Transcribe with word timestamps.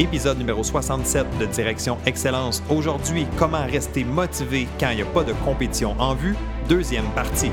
Épisode 0.00 0.38
numéro 0.38 0.64
67 0.64 1.26
de 1.38 1.44
Direction 1.44 1.98
Excellence. 2.06 2.62
Aujourd'hui, 2.70 3.26
comment 3.36 3.66
rester 3.66 4.02
motivé 4.02 4.66
quand 4.78 4.88
il 4.88 4.96
n'y 4.96 5.02
a 5.02 5.04
pas 5.04 5.24
de 5.24 5.34
compétition 5.44 5.94
en 5.98 6.14
vue? 6.14 6.34
Deuxième 6.70 7.04
partie. 7.14 7.50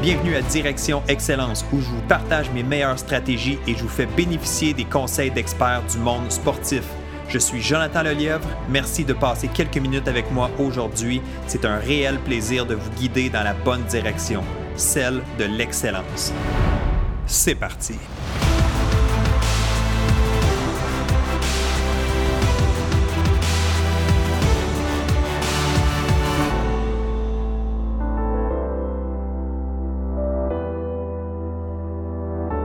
Bienvenue 0.00 0.36
à 0.36 0.42
Direction 0.42 1.02
Excellence 1.08 1.66
où 1.72 1.80
je 1.80 1.86
vous 1.86 2.00
partage 2.02 2.48
mes 2.52 2.62
meilleures 2.62 3.00
stratégies 3.00 3.58
et 3.66 3.74
je 3.74 3.82
vous 3.82 3.88
fais 3.88 4.06
bénéficier 4.06 4.72
des 4.72 4.84
conseils 4.84 5.32
d'experts 5.32 5.82
du 5.90 5.98
monde 5.98 6.30
sportif. 6.30 6.84
Je 7.28 7.38
suis 7.38 7.60
Jonathan 7.60 8.04
Lelièvre. 8.04 8.46
Merci 8.68 9.04
de 9.04 9.14
passer 9.14 9.48
quelques 9.48 9.78
minutes 9.78 10.06
avec 10.06 10.30
moi 10.30 10.48
aujourd'hui. 10.60 11.22
C'est 11.48 11.64
un 11.64 11.78
réel 11.78 12.20
plaisir 12.20 12.66
de 12.66 12.76
vous 12.76 12.90
guider 12.92 13.30
dans 13.30 13.42
la 13.42 13.54
bonne 13.54 13.82
direction, 13.86 14.44
celle 14.76 15.22
de 15.40 15.44
l'excellence. 15.44 16.32
C'est 17.32 17.54
parti. 17.54 17.94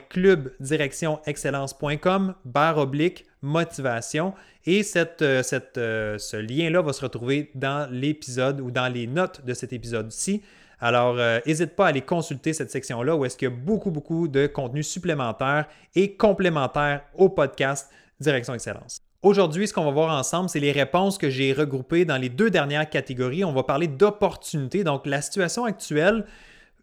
clubdirectionexcellence.com 0.09 2.35
barre 2.45 2.77
oblique 2.77 3.25
motivation 3.41 4.33
et 4.65 4.83
euh, 4.95 5.43
euh, 5.77 6.17
ce 6.17 6.37
lien-là 6.37 6.81
va 6.81 6.93
se 6.93 7.01
retrouver 7.01 7.51
dans 7.55 7.91
l'épisode 7.91 8.61
ou 8.61 8.71
dans 8.71 8.87
les 8.93 9.07
notes 9.07 9.43
de 9.45 9.53
cet 9.53 9.73
épisode-ci. 9.73 10.41
Alors, 10.79 11.15
n'hésite 11.45 11.71
euh, 11.71 11.75
pas 11.75 11.85
à 11.85 11.89
aller 11.89 12.01
consulter 12.01 12.53
cette 12.53 12.71
section-là 12.71 13.15
où 13.15 13.25
est-ce 13.25 13.37
qu'il 13.37 13.49
y 13.49 13.51
a 13.51 13.55
beaucoup, 13.55 13.91
beaucoup 13.91 14.27
de 14.27 14.47
contenu 14.47 14.81
supplémentaire 14.83 15.67
et 15.95 16.15
complémentaire 16.15 17.03
au 17.15 17.29
podcast 17.29 17.91
Direction 18.19 18.53
Excellence. 18.53 19.10
Aujourd'hui, 19.23 19.67
ce 19.67 19.73
qu'on 19.73 19.85
va 19.85 19.91
voir 19.91 20.17
ensemble, 20.17 20.49
c'est 20.49 20.59
les 20.59 20.71
réponses 20.71 21.19
que 21.19 21.29
j'ai 21.29 21.53
regroupées 21.53 22.05
dans 22.05 22.17
les 22.17 22.29
deux 22.29 22.49
dernières 22.49 22.89
catégories. 22.89 23.43
On 23.45 23.53
va 23.53 23.61
parler 23.61 23.85
d'opportunités. 23.85 24.83
Donc, 24.83 25.05
la 25.05 25.21
situation 25.21 25.63
actuelle, 25.63 26.25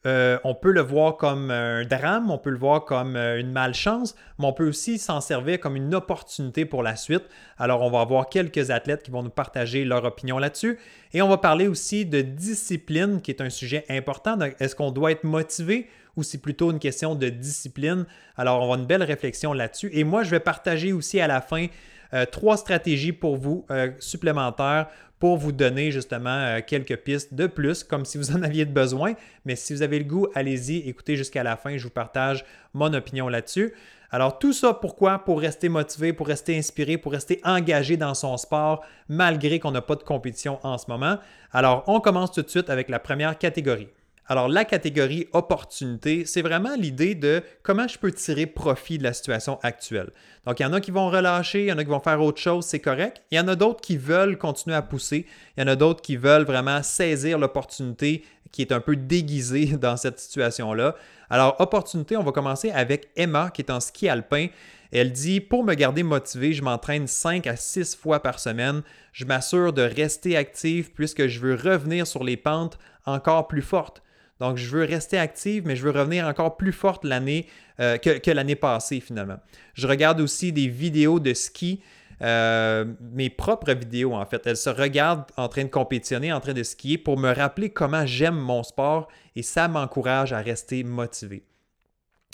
euh, 0.06 0.38
on 0.44 0.54
peut 0.54 0.70
le 0.70 0.80
voir 0.80 1.16
comme 1.16 1.50
un 1.50 1.82
drame, 1.82 2.30
on 2.30 2.38
peut 2.38 2.50
le 2.50 2.56
voir 2.56 2.84
comme 2.84 3.16
euh, 3.16 3.40
une 3.40 3.50
malchance, 3.50 4.14
mais 4.38 4.46
on 4.46 4.52
peut 4.52 4.68
aussi 4.68 4.98
s'en 4.98 5.20
servir 5.20 5.58
comme 5.58 5.74
une 5.74 5.92
opportunité 5.96 6.64
pour 6.64 6.84
la 6.84 6.94
suite. 6.94 7.24
Alors, 7.58 7.82
on 7.82 7.90
va 7.90 8.02
avoir 8.02 8.28
quelques 8.28 8.70
athlètes 8.70 9.02
qui 9.02 9.10
vont 9.10 9.24
nous 9.24 9.30
partager 9.30 9.84
leur 9.84 10.04
opinion 10.04 10.38
là-dessus. 10.38 10.78
Et 11.14 11.22
on 11.22 11.28
va 11.28 11.38
parler 11.38 11.66
aussi 11.66 12.06
de 12.06 12.20
discipline, 12.20 13.20
qui 13.20 13.32
est 13.32 13.40
un 13.40 13.50
sujet 13.50 13.84
important. 13.88 14.38
Est-ce 14.60 14.76
qu'on 14.76 14.92
doit 14.92 15.10
être 15.10 15.24
motivé 15.24 15.88
ou 16.16 16.22
c'est 16.22 16.38
plutôt 16.38 16.70
une 16.70 16.78
question 16.78 17.16
de 17.16 17.30
discipline? 17.30 18.06
Alors, 18.36 18.54
on 18.54 18.58
va 18.58 18.64
avoir 18.64 18.78
une 18.78 18.86
belle 18.86 19.02
réflexion 19.02 19.52
là-dessus. 19.52 19.90
Et 19.92 20.04
moi, 20.04 20.22
je 20.22 20.30
vais 20.30 20.38
partager 20.38 20.92
aussi 20.92 21.20
à 21.20 21.26
la 21.26 21.40
fin 21.40 21.66
euh, 22.14 22.24
trois 22.26 22.56
stratégies 22.56 23.12
pour 23.12 23.36
vous 23.36 23.66
supplémentaires 23.98 24.88
pour 25.18 25.36
vous 25.36 25.52
donner 25.52 25.90
justement 25.90 26.30
euh, 26.30 26.60
quelques 26.64 26.96
pistes 26.96 27.34
de 27.34 27.46
plus, 27.46 27.82
comme 27.82 28.04
si 28.04 28.18
vous 28.18 28.32
en 28.32 28.42
aviez 28.42 28.64
besoin. 28.64 29.14
Mais 29.44 29.56
si 29.56 29.72
vous 29.72 29.82
avez 29.82 29.98
le 29.98 30.04
goût, 30.04 30.28
allez-y, 30.34 30.88
écoutez 30.88 31.16
jusqu'à 31.16 31.42
la 31.42 31.56
fin, 31.56 31.76
je 31.76 31.84
vous 31.84 31.90
partage 31.90 32.44
mon 32.74 32.92
opinion 32.92 33.28
là-dessus. 33.28 33.72
Alors 34.10 34.38
tout 34.38 34.54
ça, 34.54 34.72
pourquoi? 34.72 35.18
Pour 35.18 35.40
rester 35.40 35.68
motivé, 35.68 36.14
pour 36.14 36.28
rester 36.28 36.56
inspiré, 36.56 36.96
pour 36.96 37.12
rester 37.12 37.40
engagé 37.44 37.98
dans 37.98 38.14
son 38.14 38.36
sport, 38.38 38.82
malgré 39.08 39.58
qu'on 39.58 39.70
n'a 39.70 39.82
pas 39.82 39.96
de 39.96 40.02
compétition 40.02 40.58
en 40.62 40.78
ce 40.78 40.86
moment. 40.88 41.18
Alors 41.52 41.84
on 41.86 42.00
commence 42.00 42.32
tout 42.32 42.42
de 42.42 42.48
suite 42.48 42.70
avec 42.70 42.88
la 42.88 43.00
première 43.00 43.36
catégorie. 43.36 43.88
Alors, 44.30 44.46
la 44.46 44.66
catégorie 44.66 45.26
opportunité, 45.32 46.26
c'est 46.26 46.42
vraiment 46.42 46.74
l'idée 46.76 47.14
de 47.14 47.42
comment 47.62 47.88
je 47.88 47.98
peux 47.98 48.12
tirer 48.12 48.44
profit 48.44 48.98
de 48.98 49.02
la 49.02 49.14
situation 49.14 49.58
actuelle. 49.62 50.10
Donc, 50.44 50.60
il 50.60 50.64
y 50.64 50.66
en 50.66 50.74
a 50.74 50.82
qui 50.82 50.90
vont 50.90 51.08
relâcher, 51.08 51.62
il 51.62 51.68
y 51.68 51.72
en 51.72 51.78
a 51.78 51.82
qui 51.82 51.88
vont 51.88 51.98
faire 52.00 52.20
autre 52.20 52.38
chose, 52.38 52.66
c'est 52.66 52.78
correct. 52.78 53.22
Il 53.30 53.38
y 53.38 53.40
en 53.40 53.48
a 53.48 53.56
d'autres 53.56 53.80
qui 53.80 53.96
veulent 53.96 54.36
continuer 54.36 54.76
à 54.76 54.82
pousser. 54.82 55.24
Il 55.56 55.62
y 55.62 55.64
en 55.64 55.66
a 55.66 55.76
d'autres 55.76 56.02
qui 56.02 56.16
veulent 56.16 56.44
vraiment 56.44 56.82
saisir 56.82 57.38
l'opportunité 57.38 58.22
qui 58.52 58.60
est 58.60 58.72
un 58.72 58.80
peu 58.80 58.96
déguisée 58.96 59.66
dans 59.80 59.96
cette 59.96 60.18
situation-là. 60.20 60.94
Alors, 61.30 61.56
opportunité, 61.58 62.18
on 62.18 62.22
va 62.22 62.32
commencer 62.32 62.70
avec 62.70 63.08
Emma 63.16 63.50
qui 63.50 63.62
est 63.62 63.70
en 63.70 63.80
ski 63.80 64.10
alpin. 64.10 64.48
Elle 64.92 65.12
dit 65.12 65.40
Pour 65.40 65.64
me 65.64 65.72
garder 65.72 66.02
motivé, 66.02 66.52
je 66.52 66.62
m'entraîne 66.62 67.06
5 67.06 67.46
à 67.46 67.56
6 67.56 67.96
fois 67.96 68.22
par 68.22 68.40
semaine. 68.40 68.82
Je 69.12 69.24
m'assure 69.24 69.72
de 69.72 69.82
rester 69.82 70.36
active 70.36 70.92
puisque 70.92 71.28
je 71.28 71.40
veux 71.40 71.54
revenir 71.54 72.06
sur 72.06 72.24
les 72.24 72.36
pentes 72.36 72.78
encore 73.06 73.48
plus 73.48 73.62
fortes. 73.62 74.02
Donc, 74.40 74.56
je 74.56 74.68
veux 74.68 74.84
rester 74.84 75.18
active, 75.18 75.66
mais 75.66 75.74
je 75.74 75.82
veux 75.82 75.90
revenir 75.90 76.26
encore 76.26 76.56
plus 76.56 76.72
forte 76.72 77.04
l'année 77.04 77.46
euh, 77.80 77.98
que, 77.98 78.30
l'année 78.30 78.56
passée 78.56 79.00
finalement. 79.00 79.38
Je 79.74 79.86
regarde 79.86 80.20
aussi 80.20 80.52
des 80.52 80.68
vidéos 80.68 81.18
de 81.18 81.34
ski, 81.34 81.80
euh, 82.22 82.84
mes 83.12 83.30
propres 83.30 83.72
vidéos 83.72 84.14
en 84.14 84.24
fait. 84.26 84.46
Elles 84.46 84.56
se 84.56 84.70
regardent 84.70 85.24
en 85.36 85.48
train 85.48 85.64
de 85.64 85.68
compétitionner, 85.68 86.32
en 86.32 86.40
train 86.40 86.54
de 86.54 86.62
skier 86.62 86.98
pour 86.98 87.18
me 87.18 87.32
rappeler 87.32 87.70
comment 87.70 88.06
j'aime 88.06 88.36
mon 88.36 88.62
sport 88.62 89.08
et 89.34 89.42
ça 89.42 89.68
m'encourage 89.68 90.32
à 90.32 90.38
rester 90.38 90.84
motivé. 90.84 91.44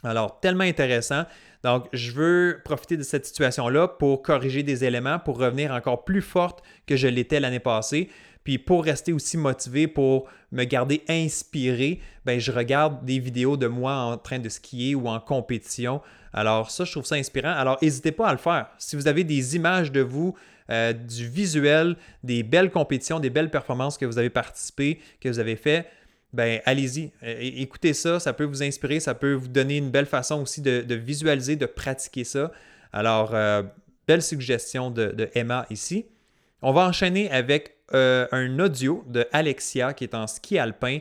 Alors, 0.04 0.38
tellement 0.40 0.64
intéressant. 0.64 1.24
Donc, 1.62 1.86
je 1.94 2.12
veux 2.12 2.60
profiter 2.62 2.98
de 2.98 3.02
cette 3.02 3.24
situation-là 3.24 3.88
pour 3.88 4.22
corriger 4.22 4.62
des 4.62 4.84
éléments, 4.84 5.18
pour 5.18 5.38
revenir 5.38 5.72
encore 5.72 6.04
plus 6.04 6.20
forte 6.20 6.62
que 6.86 6.94
je 6.94 7.08
l'étais 7.08 7.40
l'année 7.40 7.58
passée. 7.58 8.10
Puis 8.44 8.58
pour 8.58 8.84
rester 8.84 9.12
aussi 9.12 9.36
motivé, 9.38 9.88
pour 9.88 10.28
me 10.52 10.64
garder 10.64 11.02
inspiré, 11.08 12.00
ben 12.24 12.38
je 12.38 12.52
regarde 12.52 13.04
des 13.04 13.18
vidéos 13.18 13.56
de 13.56 13.66
moi 13.66 13.94
en 13.94 14.18
train 14.18 14.38
de 14.38 14.48
skier 14.48 14.94
ou 14.94 15.08
en 15.08 15.18
compétition. 15.18 16.00
Alors 16.32 16.70
ça, 16.70 16.84
je 16.84 16.92
trouve 16.92 17.06
ça 17.06 17.14
inspirant. 17.16 17.52
Alors 17.52 17.78
n'hésitez 17.80 18.12
pas 18.12 18.28
à 18.28 18.32
le 18.32 18.38
faire. 18.38 18.68
Si 18.78 18.96
vous 18.96 19.08
avez 19.08 19.24
des 19.24 19.56
images 19.56 19.90
de 19.90 20.02
vous, 20.02 20.34
euh, 20.70 20.92
du 20.92 21.28
visuel, 21.28 21.96
des 22.22 22.42
belles 22.42 22.70
compétitions, 22.70 23.18
des 23.18 23.30
belles 23.30 23.50
performances 23.50 23.98
que 23.98 24.06
vous 24.06 24.18
avez 24.18 24.30
participé, 24.30 25.00
que 25.20 25.28
vous 25.28 25.38
avez 25.38 25.56
fait, 25.56 25.86
ben 26.34 26.60
allez-y, 26.64 27.12
écoutez 27.22 27.92
ça, 27.92 28.18
ça 28.18 28.32
peut 28.32 28.44
vous 28.44 28.62
inspirer, 28.62 28.98
ça 28.98 29.14
peut 29.14 29.34
vous 29.34 29.48
donner 29.48 29.76
une 29.76 29.90
belle 29.90 30.06
façon 30.06 30.42
aussi 30.42 30.60
de, 30.60 30.94
visualiser, 30.94 31.54
de 31.54 31.66
pratiquer 31.66 32.24
ça. 32.24 32.50
Alors, 32.92 33.34
euh, 33.34 33.62
belle 34.08 34.22
suggestion 34.22 34.90
de, 34.90 35.30
Emma 35.34 35.64
ici. 35.70 36.06
On 36.66 36.72
va 36.72 36.88
enchaîner 36.88 37.30
avec 37.30 37.76
euh, 37.92 38.26
un 38.32 38.58
audio 38.58 39.04
de 39.06 39.26
Alexia 39.32 39.92
qui 39.92 40.04
est 40.04 40.14
en 40.14 40.26
ski 40.26 40.58
alpin. 40.58 41.00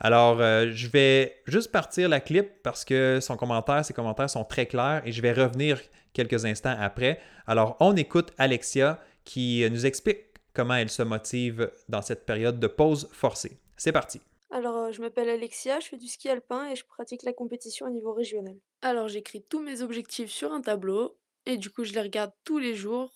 Alors, 0.00 0.40
euh, 0.40 0.72
je 0.72 0.88
vais 0.88 1.36
juste 1.46 1.70
partir 1.70 2.08
la 2.08 2.18
clip 2.18 2.48
parce 2.64 2.84
que 2.84 3.20
son 3.22 3.36
commentaire, 3.36 3.84
ses 3.84 3.94
commentaires 3.94 4.28
sont 4.28 4.44
très 4.44 4.66
clairs 4.66 5.02
et 5.04 5.12
je 5.12 5.22
vais 5.22 5.32
revenir 5.32 5.80
quelques 6.14 6.44
instants 6.46 6.74
après. 6.80 7.20
Alors, 7.46 7.76
on 7.78 7.94
écoute 7.94 8.32
Alexia 8.38 8.98
qui 9.22 9.64
nous 9.70 9.86
explique 9.86 10.18
comment 10.52 10.74
elle 10.74 10.90
se 10.90 11.04
motive 11.04 11.70
dans 11.88 12.02
cette 12.02 12.26
période 12.26 12.58
de 12.58 12.66
pause 12.66 13.08
forcée. 13.12 13.60
C'est 13.76 13.92
parti. 13.92 14.20
Alors, 14.50 14.78
euh, 14.78 14.90
je 14.90 15.00
m'appelle 15.00 15.28
Alexia, 15.28 15.78
je 15.78 15.86
fais 15.86 15.96
du 15.96 16.08
ski 16.08 16.28
alpin 16.28 16.70
et 16.70 16.74
je 16.74 16.84
pratique 16.84 17.22
la 17.22 17.32
compétition 17.32 17.86
au 17.86 17.90
niveau 17.90 18.12
régional. 18.14 18.56
Alors, 18.82 19.06
j'écris 19.06 19.44
tous 19.48 19.60
mes 19.60 19.80
objectifs 19.80 20.32
sur 20.32 20.52
un 20.52 20.60
tableau 20.60 21.16
et 21.46 21.56
du 21.56 21.70
coup, 21.70 21.84
je 21.84 21.92
les 21.92 22.02
regarde 22.02 22.32
tous 22.42 22.58
les 22.58 22.74
jours, 22.74 23.12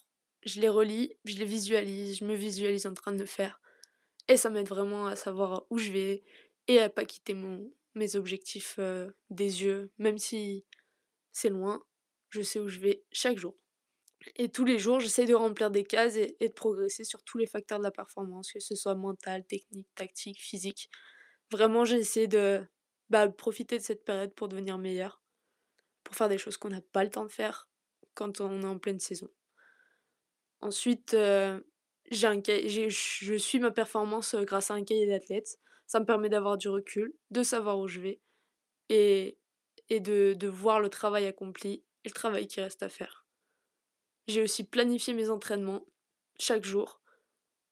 je 0.48 0.60
les 0.60 0.68
relis, 0.68 1.14
je 1.24 1.36
les 1.36 1.44
visualise, 1.44 2.18
je 2.18 2.24
me 2.24 2.34
visualise 2.34 2.86
en 2.86 2.94
train 2.94 3.12
de 3.12 3.18
le 3.18 3.26
faire. 3.26 3.60
Et 4.28 4.36
ça 4.36 4.50
m'aide 4.50 4.68
vraiment 4.68 5.06
à 5.06 5.16
savoir 5.16 5.66
où 5.70 5.78
je 5.78 5.90
vais 5.90 6.24
et 6.66 6.80
à 6.80 6.90
pas 6.90 7.04
quitter 7.04 7.34
mes 7.94 8.16
objectifs 8.16 8.76
euh, 8.78 9.10
des 9.30 9.62
yeux, 9.62 9.90
même 9.98 10.18
si 10.18 10.64
c'est 11.32 11.48
loin, 11.48 11.82
je 12.30 12.42
sais 12.42 12.58
où 12.58 12.68
je 12.68 12.78
vais 12.78 13.04
chaque 13.12 13.38
jour. 13.38 13.54
Et 14.36 14.48
tous 14.50 14.64
les 14.64 14.78
jours, 14.78 15.00
j'essaie 15.00 15.26
de 15.26 15.34
remplir 15.34 15.70
des 15.70 15.84
cases 15.84 16.16
et, 16.16 16.36
de 16.40 16.48
progresser 16.48 17.04
sur 17.04 17.22
tous 17.22 17.38
les 17.38 17.46
facteurs 17.46 17.78
de 17.78 17.84
la 17.84 17.90
performance, 17.90 18.52
que 18.52 18.60
ce 18.60 18.74
soit 18.74 18.94
mental, 18.94 19.44
technique, 19.46 19.88
tactique, 19.94 20.40
physique. 20.40 20.90
Vraiment, 21.50 21.84
j'ai 21.84 21.96
essayé 21.96 22.26
de, 22.26 22.62
bah, 23.10 23.28
profiter 23.28 23.78
de 23.78 23.82
cette 23.82 24.04
période 24.04 24.34
pour 24.34 24.48
devenir 24.48 24.76
meilleur, 24.78 25.22
pour 26.04 26.16
faire 26.16 26.28
des 26.28 26.38
choses 26.38 26.56
qu'on 26.56 26.70
n'a 26.70 26.80
pas 26.80 27.04
le 27.04 27.10
temps 27.10 27.24
de 27.24 27.32
faire 27.32 27.68
quand 28.14 28.40
on 28.40 28.62
est 28.62 28.66
en 28.66 28.78
pleine 28.78 29.00
saison. 29.00 29.28
Ensuite, 30.60 31.14
un 31.14 31.60
je 32.10 33.34
suis 33.38 33.60
ma 33.60 33.70
performance, 33.70 34.34
grâce 34.34 34.70
à 34.70 34.74
un 34.74 34.84
cahier 34.84 35.06
d'athlète. 35.06 35.58
Ça 35.86 36.00
me 36.00 36.04
permet 36.06 36.28
d'avoir 36.28 36.58
du 36.58 36.68
recul, 36.68 37.14
de 37.30 37.42
savoir 37.42 37.78
où 37.78 37.88
je 37.88 38.00
vais 38.00 38.20
et 38.90 39.38
et 39.90 40.00
de 40.00 40.34
de 40.34 40.48
voir 40.48 40.80
le 40.80 40.90
travail 40.90 41.26
accompli 41.26 41.84
et 42.04 42.08
le 42.08 42.14
travail 42.14 42.46
qui 42.46 42.60
reste 42.60 42.82
à 42.82 42.88
faire. 42.88 43.26
J'ai 44.28 44.42
aussi 44.42 44.64
planifié 44.64 45.14
mes 45.14 45.30
entraînements 45.30 45.84
chaque 46.38 46.64
jour. 46.64 47.00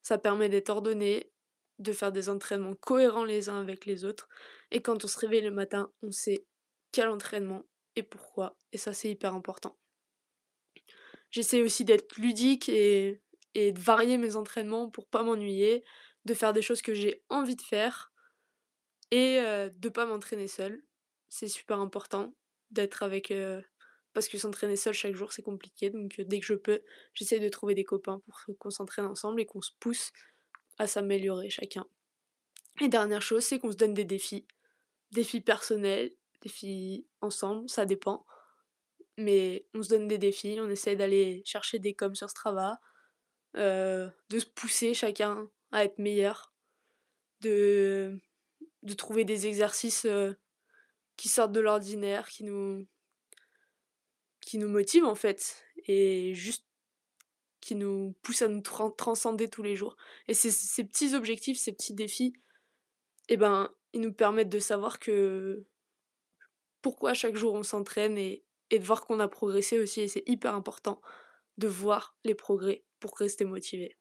Ça 0.03 0.19
permet 0.19 0.49
d'être 0.49 0.71
ordonné, 0.71 1.33
de 1.79 1.93
faire 1.93 2.13
des 2.13 2.29
entraînements 2.31 2.75
cohérents 2.77 3.25
les 3.25 3.49
uns 3.49 3.61
avec 3.61 3.87
les 3.87 4.05
autres 4.05 4.29
et 4.71 4.83
quand 4.83 5.05
on 5.05 5.09
se 5.09 5.19
réveille 5.19 5.43
le 5.43 5.51
matin, 5.51 5.93
on 6.03 6.13
sait 6.13 6.47
quel 6.93 7.09
entraînement 7.09 7.65
et 7.97 8.03
pourquoi 8.03 8.57
et 8.73 8.79
ça, 8.79 8.93
c'est 8.95 9.11
hyper 9.11 9.35
important. 9.35 9.77
J'essaie 11.31 11.63
aussi 11.63 11.85
d'être 11.85 12.17
ludique 12.17 12.69
et 12.69 13.21
de 13.55 13.81
varier 13.81 14.19
mes 14.19 14.37
entraînements 14.37 14.91
pour 14.91 15.07
pas 15.07 15.23
m'ennuyer, 15.23 15.85
de 16.25 16.35
faire 16.35 16.53
des 16.53 16.63
choses 16.63 16.83
que 16.83 16.95
j'ai 16.95 17.23
envie 17.29 17.57
de 17.57 17.63
faire 17.63 18.13
et 19.11 19.39
heu, 19.41 19.71
de 19.71 19.89
pas 19.89 20.07
m'entraîner 20.07 20.49
seule. 20.49 20.83
C'est 21.29 21.49
super 21.49 21.81
important 21.81 22.35
d'être 22.71 23.03
avec, 23.03 23.33
parce 24.13 24.29
que 24.29 24.39
s'entraîner 24.39 24.77
seul 24.77 24.95
chaque 24.95 25.15
jour, 25.15 25.33
c'est 25.33 25.43
compliqué 25.43 25.91
donc 25.91 26.21
dès 26.21 26.41
que 26.41 26.47
je 26.47 26.55
peux, 26.55 26.83
j'essaie 27.15 27.41
de 27.41 27.49
trouver 27.49 27.75
des 27.75 27.85
copains 27.85 28.21
pour 28.21 28.41
qu'on 28.59 28.71
s'entraîne 28.71 29.07
ensemble 29.07 29.41
et 29.41 29.47
qu'on 29.47 29.63
se 29.63 29.73
pousse 29.81 30.13
à 30.79 30.87
s'améliorer 30.87 31.51
chacun. 31.51 31.87
Et 32.81 32.89
dernière 32.89 33.23
chose, 33.23 33.45
c'est 33.45 33.59
qu'on 33.59 33.73
se 33.73 33.77
donne 33.77 33.95
des 33.95 34.05
défis. 34.05 34.47
Défis 35.13 35.41
personnels, 35.41 36.13
défis 36.43 37.07
ensemble, 37.21 37.69
ça 37.71 37.87
dépend. 37.87 38.27
Mais 39.19 39.67
on 39.75 39.83
se 39.83 39.89
donne 39.91 40.09
des 40.09 40.19
défis, 40.19 40.59
on 40.61 40.69
essaie 40.69 40.97
d'aller 40.97 41.43
chercher 41.47 41.79
des 41.79 41.95
coms 41.95 42.15
sur 42.15 42.29
Strava, 42.31 42.81
heu, 43.57 44.11
de 44.31 44.39
se 44.41 44.47
pousser 44.47 44.95
chacun 44.95 45.51
à 45.73 45.85
être 45.85 45.99
meilleur, 45.99 46.55
de 47.43 48.21
de 48.85 48.95
trouver 48.95 49.25
des 49.27 49.47
exercices, 49.49 50.07
heu, 50.07 50.37
qui 51.17 51.29
sortent 51.31 51.53
de 51.53 51.61
l'ordinaire, 51.61 52.29
qui 52.29 52.45
nous 52.45 52.87
qui 54.41 54.59
nous 54.59 54.69
motivent 54.69 55.05
en 55.05 55.15
fait 55.15 55.63
et 55.87 56.35
juste 56.35 56.65
qui 57.61 57.75
nous 57.75 58.15
poussent 58.23 58.43
à 58.43 58.49
nous 58.49 58.61
tran 58.61 58.91
transcender 58.91 59.49
tous 59.49 59.63
les 59.63 59.77
jours. 59.77 59.97
Et 60.29 60.35
ces 60.35 60.51
ces 60.51 60.85
petits 60.85 61.15
objectifs, 61.15 61.59
ces 61.59 61.73
petits 61.73 61.95
défis, 61.95 62.35
et 63.29 63.37
ben, 63.39 63.71
ils 63.95 64.01
nous 64.03 64.13
permettent 64.15 64.51
de 64.51 64.59
savoir 64.61 64.99
que 65.01 65.65
pourquoi 66.81 67.13
chaque 67.13 67.37
jour 67.37 67.53
on 67.55 67.63
s'entraîne 67.63 68.17
et 68.17 68.43
et 68.71 68.79
de 68.79 68.85
voir 68.85 69.03
qu'on 69.03 69.21
a 69.21 69.29
progressé 69.29 69.79
aussi 69.81 70.03
et 70.03 70.09
c'est 70.09 70.25
hyper 70.27 70.55
important 70.55 71.01
de 71.59 71.69
voir 71.69 72.17
les 72.25 72.35
progrès 72.35 72.85
pour 73.01 73.17
rester 73.19 73.45
motivé. 73.45 73.97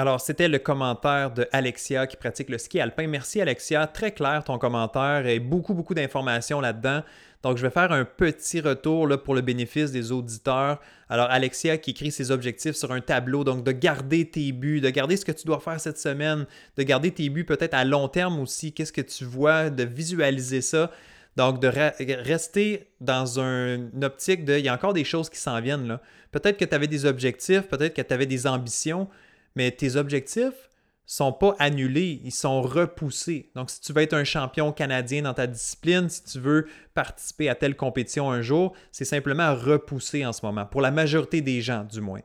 Alors, 0.00 0.20
c'était 0.20 0.46
le 0.46 0.60
commentaire 0.60 1.32
de 1.32 1.48
Alexia 1.50 2.06
qui 2.06 2.16
pratique 2.16 2.50
le 2.50 2.58
ski 2.58 2.78
alpin. 2.78 3.08
Merci 3.08 3.40
Alexia, 3.40 3.88
très 3.88 4.12
clair 4.12 4.44
ton 4.44 4.56
commentaire 4.56 5.26
et 5.26 5.40
beaucoup, 5.40 5.74
beaucoup 5.74 5.94
d'informations 5.94 6.60
là-dedans. 6.60 7.02
Donc, 7.42 7.56
je 7.56 7.62
vais 7.62 7.70
faire 7.70 7.90
un 7.90 8.04
petit 8.04 8.60
retour 8.60 9.08
là, 9.08 9.18
pour 9.18 9.34
le 9.34 9.40
bénéfice 9.40 9.90
des 9.90 10.12
auditeurs. 10.12 10.78
Alors, 11.08 11.26
Alexia 11.30 11.78
qui 11.78 11.90
écrit 11.90 12.12
ses 12.12 12.30
objectifs 12.30 12.76
sur 12.76 12.92
un 12.92 13.00
tableau, 13.00 13.42
donc 13.42 13.64
de 13.64 13.72
garder 13.72 14.30
tes 14.30 14.52
buts, 14.52 14.80
de 14.80 14.90
garder 14.90 15.16
ce 15.16 15.24
que 15.24 15.32
tu 15.32 15.48
dois 15.48 15.58
faire 15.58 15.80
cette 15.80 15.98
semaine, 15.98 16.46
de 16.76 16.82
garder 16.84 17.10
tes 17.10 17.28
buts 17.28 17.44
peut-être 17.44 17.74
à 17.74 17.84
long 17.84 18.06
terme 18.06 18.38
aussi, 18.38 18.72
qu'est-ce 18.72 18.92
que 18.92 19.00
tu 19.00 19.24
vois, 19.24 19.68
de 19.68 19.82
visualiser 19.82 20.60
ça? 20.60 20.92
Donc, 21.38 21.62
de 21.62 21.68
rester 21.68 22.88
dans 23.00 23.38
une 23.38 24.02
optique 24.02 24.44
de, 24.44 24.58
il 24.58 24.64
y 24.64 24.68
a 24.68 24.74
encore 24.74 24.92
des 24.92 25.04
choses 25.04 25.30
qui 25.30 25.38
s'en 25.38 25.60
viennent 25.60 25.86
là. 25.86 26.00
Peut-être 26.32 26.56
que 26.56 26.64
tu 26.64 26.74
avais 26.74 26.88
des 26.88 27.06
objectifs, 27.06 27.68
peut-être 27.68 27.94
que 27.94 28.02
tu 28.02 28.12
avais 28.12 28.26
des 28.26 28.48
ambitions, 28.48 29.08
mais 29.54 29.70
tes 29.70 29.94
objectifs 29.94 30.68
sont 31.06 31.32
pas 31.32 31.54
annulés, 31.60 32.20
ils 32.24 32.32
sont 32.32 32.60
repoussés. 32.60 33.52
Donc, 33.54 33.70
si 33.70 33.80
tu 33.80 33.92
veux 33.92 34.02
être 34.02 34.14
un 34.14 34.24
champion 34.24 34.72
canadien 34.72 35.22
dans 35.22 35.32
ta 35.32 35.46
discipline, 35.46 36.08
si 36.08 36.24
tu 36.24 36.40
veux 36.40 36.66
participer 36.92 37.48
à 37.48 37.54
telle 37.54 37.76
compétition 37.76 38.32
un 38.32 38.42
jour, 38.42 38.74
c'est 38.90 39.04
simplement 39.04 39.54
repoussé 39.54 40.26
en 40.26 40.32
ce 40.32 40.44
moment, 40.44 40.66
pour 40.66 40.80
la 40.80 40.90
majorité 40.90 41.40
des 41.40 41.60
gens 41.60 41.84
du 41.84 42.00
moins. 42.00 42.20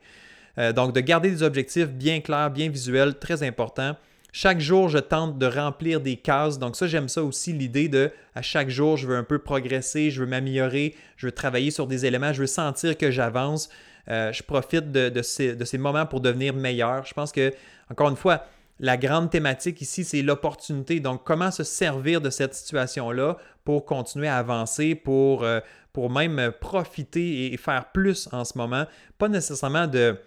Euh, 0.58 0.74
donc, 0.74 0.92
de 0.92 1.00
garder 1.02 1.30
des 1.30 1.44
objectifs 1.44 1.90
bien 1.90 2.20
clairs, 2.20 2.50
bien 2.50 2.68
visuels, 2.68 3.20
très 3.20 3.44
important. 3.44 3.96
Chaque 4.36 4.60
jour, 4.60 4.90
je 4.90 4.98
tente 4.98 5.38
de 5.38 5.46
remplir 5.46 6.02
des 6.02 6.16
cases. 6.16 6.58
Donc 6.58 6.76
ça, 6.76 6.88
j'aime 6.88 7.08
ça 7.08 7.24
aussi, 7.24 7.54
l'idée 7.54 7.88
de 7.88 8.12
à 8.34 8.42
chaque 8.42 8.68
jour, 8.68 8.98
je 8.98 9.06
veux 9.06 9.16
un 9.16 9.24
peu 9.24 9.38
progresser, 9.38 10.10
je 10.10 10.22
veux 10.22 10.28
m'améliorer, 10.28 10.96
je 11.18 11.28
veux 11.28 11.32
travailler 11.32 11.70
sur 11.70 11.86
des 11.86 12.08
éléments, 12.08 12.34
je 12.34 12.42
veux 12.42 12.48
sentir 12.48 12.98
que 12.98 13.12
j'avance. 13.12 13.70
Euh, 14.10 14.34
je 14.34 14.42
profite 14.42 14.92
de, 14.92 15.22
ces, 15.22 15.78
moments 15.78 16.08
pour 16.08 16.20
devenir 16.20 16.56
meilleur. 16.56 17.06
Je 17.06 17.14
pense 17.14 17.32
que, 17.32 17.54
encore 17.92 18.10
une 18.10 18.16
fois, 18.16 18.44
la 18.80 18.98
grande 18.98 19.30
thématique 19.30 19.80
ici, 19.82 20.04
c'est 20.04 20.24
l'opportunité. 20.24 21.00
Donc, 21.00 21.24
comment 21.24 21.52
se 21.52 21.64
servir 21.64 22.20
de 22.20 22.32
cette 22.32 22.56
situation-là 22.56 23.38
pour 23.64 23.86
continuer 23.86 24.30
à 24.30 24.38
avancer, 24.38 24.96
pour, 24.96 25.44
euh, 25.44 25.60
pour 25.94 26.10
même 26.10 26.52
profiter 26.60 27.54
et 27.54 27.58
faire 27.58 27.92
plus 27.92 28.28
en 28.32 28.44
ce 28.46 28.58
moment. 28.58 28.86
Pas 29.20 29.30
nécessairement 29.30 29.86
de 29.86 30.18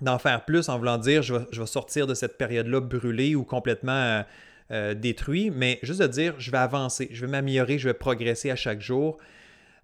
d'en 0.00 0.18
faire 0.18 0.44
plus 0.44 0.68
en 0.68 0.78
voulant 0.78 0.98
dire 0.98 1.22
je 1.22 1.34
vais, 1.34 1.66
sortir 1.66 2.06
de 2.06 2.14
cette 2.14 2.38
période-là 2.38 2.80
brûlée 2.80 3.34
ou 3.34 3.44
complètement 3.44 4.24
euh, 4.70 4.94
détruit, 4.94 5.50
mais 5.50 5.78
juste 5.82 6.00
de 6.00 6.06
dire 6.06 6.34
je 6.38 6.50
vais 6.50 6.58
avancer, 6.58 7.08
je 7.12 7.24
vais 7.24 7.30
m'améliorer, 7.30 7.78
je 7.78 7.88
vais 7.88 7.94
progresser 7.94 8.50
à 8.50 8.56
chaque 8.56 8.80
jour. 8.80 9.18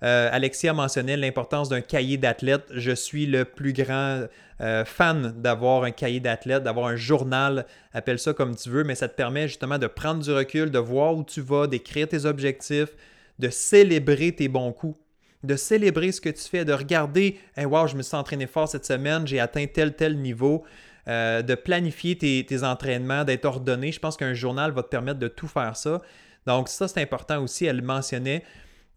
Euh, 0.03 0.29
Alexia 0.31 0.75
mentionnait 0.75 1.17
l'importance 1.17 1.71
d'un 1.71 1.81
cahier 1.81 2.19
d'athlète. 2.19 2.65
Je 2.71 2.93
suis 2.93 3.27
le 3.27 3.45
plus 3.47 3.73
grand 3.73 4.27
euh, 4.61 4.85
fan 4.85 5.33
d'avoir 5.41 5.85
un 5.85 5.93
cahier 5.93 6.21
d'athlète, 6.21 6.63
d'avoir 6.63 6.89
un 6.89 6.97
journal, 6.97 7.65
appelle 7.95 8.19
ça 8.19 8.35
comme 8.35 8.55
tu 8.55 8.69
veux, 8.69 8.85
mais 8.85 8.95
ça 8.95 9.09
te 9.09 9.15
permet 9.15 9.49
justement 9.49 9.79
de 9.79 9.87
prendre 9.87 10.23
du 10.23 10.31
recul, 10.31 10.71
de 10.71 10.79
voir 10.79 11.15
où 11.17 11.25
tu 11.25 11.41
vas, 11.41 11.67
d'écrire 11.67 12.07
tes 12.07 12.27
objectifs, 12.27 12.91
de 13.39 13.49
célébrer 13.49 14.33
tes 14.33 14.49
bons 14.49 14.73
coups 14.73 14.99
de 15.45 15.57
célébrer 15.57 16.11
ce 16.11 16.21
que 16.21 16.31
tu 16.31 16.43
fais, 16.43 16.65
de 16.65 16.73
regarder, 16.73 17.39
hey, 17.57 17.67
wow, 17.67 17.87
je 17.87 17.97
me 17.97 18.03
suis 18.03 18.17
entraîné 18.17 18.47
fort 18.47 18.69
cette 18.69 18.87
semaine, 18.87 19.27
j'ai 19.27 19.41
atteint 19.41 19.67
tel, 19.67 19.95
tel 19.95 20.19
niveau, 20.19 20.65
euh, 21.07 21.43
de 21.43 21.55
planifier 21.55 22.17
tes, 22.17 22.63
entraînements, 22.63 23.25
d'être 23.25 23.45
ordonné. 23.45 23.93
Je 23.93 24.01
pense 24.01 24.17
qu'un 24.17 24.33
journal 24.33 24.73
va 24.73 24.83
te 24.83 24.89
permettre 24.89 25.19
de 25.19 25.29
tout 25.29 25.49
faire 25.49 25.77
ça. 25.77 26.01
Donc, 26.47 26.69
ça, 26.69 26.89
c'est 26.89 27.03
important 27.03 27.43
aussi, 27.43 27.67
elle 27.67 27.77
le 27.77 27.83
mentionnait. 27.83 28.43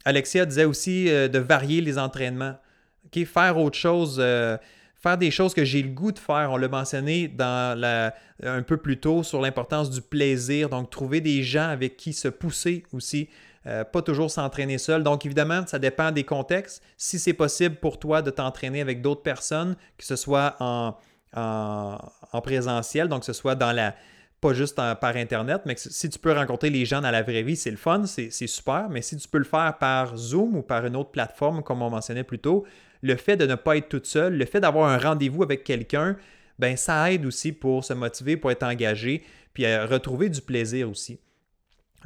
Alexia 0.06 0.46
disait 0.46 0.66
aussi 0.66 1.10
euh, 1.10 1.28
de 1.28 1.40
varier 1.40 1.82
les 1.82 1.98
entraînements. 1.98 2.56
Faire 3.26 3.58
autre 3.58 3.78
chose, 3.78 4.18
euh, 4.20 4.58
faire 4.96 5.18
des 5.18 5.32
choses 5.32 5.54
que 5.54 5.66
j'ai 5.66 5.82
le 5.82 5.90
goût 5.90 6.12
de 6.12 6.20
faire. 6.20 6.52
On 6.52 6.58
l'a 6.58 6.68
mentionné 6.68 7.28
dans 7.28 8.12
un 8.44 8.62
peu 8.62 8.78
plus 8.78 9.00
tôt 9.00 9.24
sur 9.24 9.42
l'importance 9.42 9.90
du 9.90 10.02
plaisir. 10.02 10.70
Donc, 10.70 10.90
trouver 10.90 11.20
des 11.20 11.44
gens 11.44 11.68
avec 11.68 11.98
qui 11.98 12.14
se 12.14 12.28
pousser 12.28 12.84
aussi. 12.94 13.28
Euh, 13.68 13.84
pas 13.84 14.02
toujours 14.02 14.32
s'entraîner 14.32 14.78
seul. 14.78 15.04
Donc, 15.04 15.26
évidemment, 15.26 15.66
ça 15.68 15.78
dépend 15.78 16.12
des 16.12 16.24
contextes. 16.24 16.82
Si 16.96 17.20
c'est 17.20 17.34
possible 17.34 17.76
pour 17.76 18.00
toi 18.00 18.22
de 18.22 18.32
t'entraîner 18.32 18.82
avec 18.82 19.02
d'autres 19.02 19.24
personnes, 19.24 19.76
que 19.98 20.06
ce 20.06 20.16
soit 20.16 20.56
en, 20.60 20.96
en 21.34 22.42
présentiel, 22.42 23.10
donc 23.10 23.22
que 23.22 23.26
ce 23.26 23.34
soit 23.34 23.56
dans 23.56 23.74
la, 23.74 23.94
pas 24.40 24.54
juste 24.54 24.76
par 24.76 25.16
Internet, 25.16 25.62
mais 25.66 25.76
si 25.78 26.10
tu 26.10 26.20
peux 26.20 26.32
rencontrer 26.32 26.70
les 26.70 26.86
gens 26.86 27.02
dans 27.02 27.12
la 27.12 27.24
vraie 27.24 27.42
vie, 27.42 27.56
c'est 27.56 27.72
le 27.72 27.78
fun, 27.78 28.06
c'est 28.06 28.30
super, 28.48 28.88
mais 28.90 29.02
si 29.02 29.18
tu 29.18 29.28
peux 29.28 29.40
le 29.40 29.44
faire 29.44 29.76
par 29.80 30.16
Zoom 30.16 30.56
ou 30.58 30.62
par 30.62 30.86
une 30.86 30.96
autre 30.96 31.10
plateforme, 31.10 31.64
comme 31.64 31.82
on 31.82 31.90
mentionnait 31.90 32.24
plus 32.24 32.40
tôt, 32.40 32.66
le 33.02 33.16
fait 33.16 33.36
de 33.36 33.46
ne 33.46 33.56
pas 33.56 33.78
être 33.78 33.90
toute 33.90 34.06
seule, 34.06 34.38
le 34.38 34.46
fait 34.46 34.60
d'avoir 34.60 34.90
un 34.90 34.98
rendez-vous 34.98 35.44
avec 35.44 35.64
quelqu'un, 35.64 36.18
ben 36.60 36.78
ça 36.78 37.12
aide 37.12 37.26
aussi 37.26 37.52
pour 37.52 37.84
se 37.84 37.94
motiver, 37.94 38.38
pour 38.38 38.52
être 38.52 38.64
engagé, 38.64 39.24
puis 39.54 39.66
à 39.66 39.86
retrouver 39.86 40.30
du 40.30 40.42
plaisir 40.42 40.90
aussi. 40.90 41.20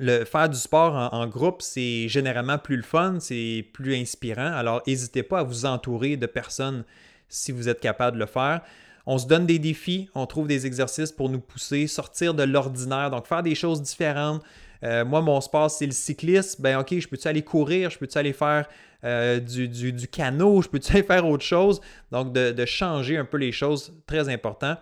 Le 0.03 0.25
faire 0.25 0.49
du 0.49 0.57
sport 0.57 0.95
en, 1.13 1.27
groupe, 1.27 1.61
c'est 1.61 2.07
généralement 2.07 2.57
plus 2.57 2.75
le 2.75 2.81
fun, 2.81 3.17
c'est 3.19 3.63
plus 3.71 3.95
inspirant. 3.95 4.51
Alors, 4.51 4.81
n'hésitez 4.87 5.21
pas 5.21 5.41
à 5.41 5.43
vous 5.43 5.67
entourer 5.67 6.17
de 6.17 6.25
personnes 6.25 6.85
si 7.29 7.51
vous 7.51 7.69
êtes 7.69 7.79
capable 7.79 8.17
de 8.17 8.21
le 8.21 8.25
faire. 8.25 8.61
On 9.05 9.19
se 9.19 9.27
donne 9.27 9.45
des 9.45 9.59
défis, 9.59 10.09
on 10.15 10.25
trouve 10.25 10.47
des 10.47 10.65
exercices 10.65 11.11
pour 11.11 11.29
nous 11.29 11.39
pousser, 11.39 11.85
sortir 11.85 12.33
de 12.33 12.41
l'ordinaire, 12.41 13.11
donc 13.11 13.27
faire 13.27 13.43
des 13.43 13.53
choses 13.53 13.81
différentes, 13.81 14.41
Euh, 14.83 15.05
moi, 15.05 15.21
mon 15.21 15.39
sport, 15.39 15.69
c'est 15.69 15.85
le 15.85 15.91
cyclisme. 15.91 16.63
Ben, 16.63 16.79
OK, 16.79 16.97
je 16.97 17.07
peux-tu 17.07 17.27
aller 17.27 17.43
courir? 17.43 17.91
Je 17.91 17.99
peux-tu 17.99 18.17
aller 18.17 18.33
faire 18.33 18.67
euh, 19.03 19.39
du, 19.39 19.67
du, 19.67 20.07
canot? 20.07 20.63
Je 20.63 20.69
peux-tu 20.69 20.91
aller 20.93 21.03
faire 21.03 21.27
autre 21.27 21.43
chose? 21.43 21.79
Donc, 22.11 22.33
de, 22.33 22.65
changer 22.65 23.17
un 23.17 23.25
peu 23.25 23.37
les 23.37 23.51
choses, 23.51 23.93
très 24.07 24.27
important. 24.29 24.75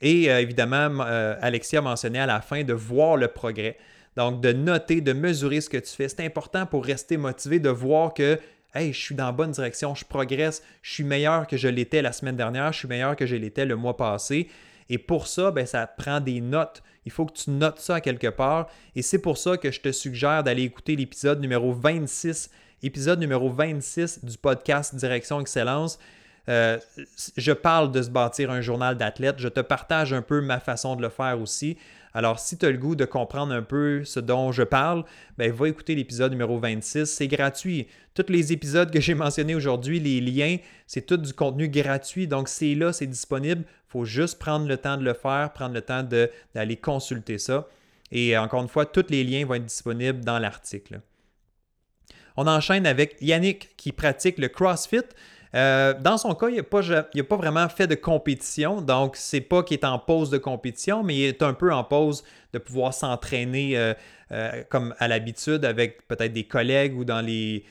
Et 0.00 0.24
évidemment, 0.24 1.04
Alexia 1.42 1.82
mentionnait 1.82 2.20
à 2.20 2.26
la 2.26 2.40
fin 2.40 2.64
de 2.64 2.72
voir 2.72 3.18
le 3.18 3.28
progrès. 3.28 3.76
Donc, 4.16 4.40
de 4.40 4.52
noter, 4.52 5.00
de 5.00 5.12
mesurer 5.12 5.60
ce 5.60 5.70
que 5.70 5.78
tu 5.78 5.90
fais. 5.90 6.08
C'est 6.08 6.24
important 6.24 6.66
pour 6.66 6.84
rester 6.84 7.16
motivé, 7.16 7.58
de 7.58 7.70
voir 7.70 8.14
que 8.14 8.38
Hey, 8.74 8.90
je 8.94 8.98
suis 8.98 9.14
dans 9.14 9.26
la 9.26 9.32
bonne 9.32 9.50
direction, 9.50 9.94
je 9.94 10.06
progresse, 10.06 10.62
je 10.80 10.94
suis 10.94 11.04
meilleur 11.04 11.46
que 11.46 11.58
je 11.58 11.68
l'étais 11.68 12.00
la 12.00 12.10
semaine 12.10 12.36
dernière, 12.36 12.72
je 12.72 12.78
suis 12.78 12.88
meilleur 12.88 13.16
que 13.16 13.26
je 13.26 13.36
l'étais 13.36 13.66
le 13.66 13.76
mois 13.76 13.98
passé. 13.98 14.48
Et 14.88 14.96
pour 14.96 15.26
ça, 15.26 15.50
ben, 15.50 15.66
ça 15.66 15.86
prend 15.86 16.20
des 16.20 16.40
notes. 16.40 16.82
Il 17.04 17.12
faut 17.12 17.26
que 17.26 17.34
tu 17.34 17.50
notes 17.50 17.80
ça 17.80 18.00
quelque 18.00 18.28
part. 18.28 18.68
Et 18.96 19.02
c'est 19.02 19.18
pour 19.18 19.36
ça 19.36 19.58
que 19.58 19.70
je 19.70 19.80
te 19.80 19.92
suggère 19.92 20.42
d'aller 20.42 20.62
écouter 20.62 20.96
l'épisode 20.96 21.40
numéro 21.40 21.74
26, 21.74 22.48
épisode 22.82 23.18
numéro 23.20 23.50
26 23.50 24.24
du 24.24 24.38
podcast 24.38 24.94
Direction 24.94 25.40
Excellence. 25.40 25.98
Euh, 26.48 26.78
je 27.36 27.52
parle 27.52 27.92
de 27.92 28.02
se 28.02 28.10
bâtir 28.10 28.50
un 28.50 28.62
journal 28.62 28.96
d'athlète. 28.96 29.36
Je 29.38 29.48
te 29.48 29.60
partage 29.60 30.12
un 30.12 30.22
peu 30.22 30.40
ma 30.40 30.60
façon 30.60 30.96
de 30.96 31.02
le 31.02 31.08
faire 31.08 31.40
aussi. 31.40 31.76
Alors, 32.14 32.38
si 32.38 32.58
tu 32.58 32.66
as 32.66 32.70
le 32.70 32.78
goût 32.78 32.94
de 32.94 33.04
comprendre 33.04 33.54
un 33.54 33.62
peu 33.62 34.04
ce 34.04 34.20
dont 34.20 34.52
je 34.52 34.62
parle, 34.62 35.04
ben, 35.38 35.50
va 35.50 35.68
écouter 35.68 35.94
l'épisode 35.94 36.32
numéro 36.32 36.58
26. 36.58 37.06
C'est 37.06 37.28
gratuit. 37.28 37.88
Tous 38.14 38.26
les 38.28 38.52
épisodes 38.52 38.90
que 38.90 39.00
j'ai 39.00 39.14
mentionnés 39.14 39.54
aujourd'hui, 39.54 39.98
les 39.98 40.20
liens, 40.20 40.58
c'est 40.86 41.06
tout 41.06 41.16
du 41.16 41.32
contenu 41.32 41.68
gratuit. 41.68 42.28
Donc, 42.28 42.48
c'est 42.48 42.74
là, 42.74 42.92
c'est 42.92 43.06
disponible. 43.06 43.62
Il 43.66 43.90
faut 43.90 44.04
juste 44.04 44.38
prendre 44.38 44.66
le 44.66 44.76
temps 44.76 44.98
de 44.98 45.04
le 45.04 45.14
faire, 45.14 45.52
prendre 45.54 45.74
le 45.74 45.80
temps 45.80 46.02
d'aller 46.54 46.76
consulter 46.76 47.38
ça. 47.38 47.66
Et 48.10 48.36
encore 48.36 48.62
une 48.62 48.68
fois, 48.68 48.84
tous 48.84 49.06
les 49.08 49.24
liens 49.24 49.46
vont 49.46 49.54
être 49.54 49.64
disponibles 49.64 50.22
dans 50.22 50.38
l'article. 50.38 51.00
On 52.36 52.46
enchaîne 52.46 52.86
avec 52.86 53.16
Yannick 53.20 53.76
qui 53.76 53.92
pratique 53.92 54.38
le 54.38 54.48
CrossFit. 54.48 55.04
Euh, 55.54 55.94
dans 56.00 56.16
son 56.16 56.34
cas, 56.34 56.48
il 56.48 56.56
n'a 56.56 56.62
pas, 56.62 56.80
pas, 56.80 57.36
vraiment 57.36 57.68
fait 57.68 57.86
de 57.86 57.94
compétition, 57.94 58.80
donc 58.80 59.16
c'est 59.16 59.42
pas 59.42 59.62
qu'il 59.62 59.76
est 59.78 59.84
en 59.84 59.98
pause 59.98 60.30
de 60.30 60.38
compétition, 60.38 61.02
mais 61.02 61.16
il 61.16 61.24
est 61.24 61.42
un 61.42 61.52
peu 61.52 61.72
en 61.72 61.84
pause 61.84 62.24
de 62.54 62.58
pouvoir 62.58 62.94
s'entraîner 62.94 63.76
euh, 63.76 63.92
euh, 64.32 64.62
comme 64.70 64.94
à 64.98 65.08
l'habitude 65.08 65.64
avec 65.64 66.08
peut-être 66.08 66.32
des 66.32 66.44
collègues 66.44 66.96
ou 66.96 67.04
dans 67.04 67.20
les, 67.20 67.64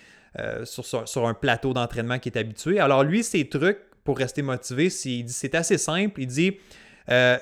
sur, 0.64 1.28
un 1.28 1.34
plateau 1.34 1.74
d'entraînement 1.74 2.20
qui 2.20 2.30
est 2.30 2.38
habitué. 2.38 2.80
Alors 2.80 3.04
lui, 3.04 3.24
ses 3.24 3.50
trucs 3.50 3.80
pour 4.04 4.18
rester 4.18 4.44
motivé, 4.44 4.90
c'est 4.90 5.56
assez 5.56 5.78
simple. 5.78 6.22
Il 6.22 6.28
dit, 6.28 6.58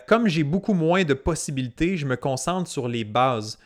comme 0.08 0.28
j'ai 0.28 0.44
beaucoup 0.44 0.74
moins 0.74 1.04
de 1.04 1.14
possibilités, 1.14 1.98
je 1.98 2.06
me 2.06 2.16
concentre 2.16 2.70
sur 2.70 2.88
les 2.88 3.04
bases 3.04 3.60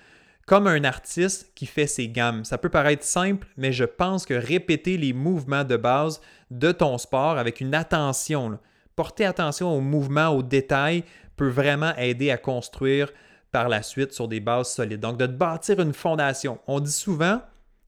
comme 0.45 0.67
un 0.67 0.83
artiste 0.83 1.51
qui 1.55 1.65
fait 1.65 1.87
ses 1.87 2.09
gammes. 2.09 2.43
Ça 2.43 2.57
peut 2.57 2.69
paraître 2.69 3.03
simple, 3.03 3.47
mais 3.57 3.71
je 3.71 3.85
pense 3.85 4.25
que 4.25 4.33
répéter 4.33 4.97
les 4.97 5.13
mouvements 5.13 5.63
de 5.63 5.77
base 5.77 6.21
de 6.51 6.71
ton 6.71 6.97
sport 6.97 7.37
avec 7.37 7.61
une 7.61 7.73
attention, 7.73 8.59
porter 8.95 9.25
attention 9.25 9.75
aux 9.75 9.81
mouvements, 9.81 10.29
aux 10.29 10.43
détails, 10.43 11.03
peut 11.35 11.49
vraiment 11.49 11.95
aider 11.95 12.29
à 12.29 12.37
construire 12.37 13.11
par 13.51 13.69
la 13.69 13.83
suite 13.83 14.13
sur 14.13 14.27
des 14.27 14.39
bases 14.39 14.71
solides. 14.71 14.99
Donc, 14.99 15.17
de 15.17 15.27
bâtir 15.27 15.79
une 15.79 15.93
fondation. 15.93 16.59
On 16.67 16.79
dit 16.79 16.91
souvent, 16.91 17.41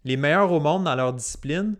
les 0.03 0.17
meilleurs 0.17 0.51
au 0.51 0.59
monde 0.59 0.83
dans 0.85 0.95
leur 0.95 1.13
discipline 1.13 1.75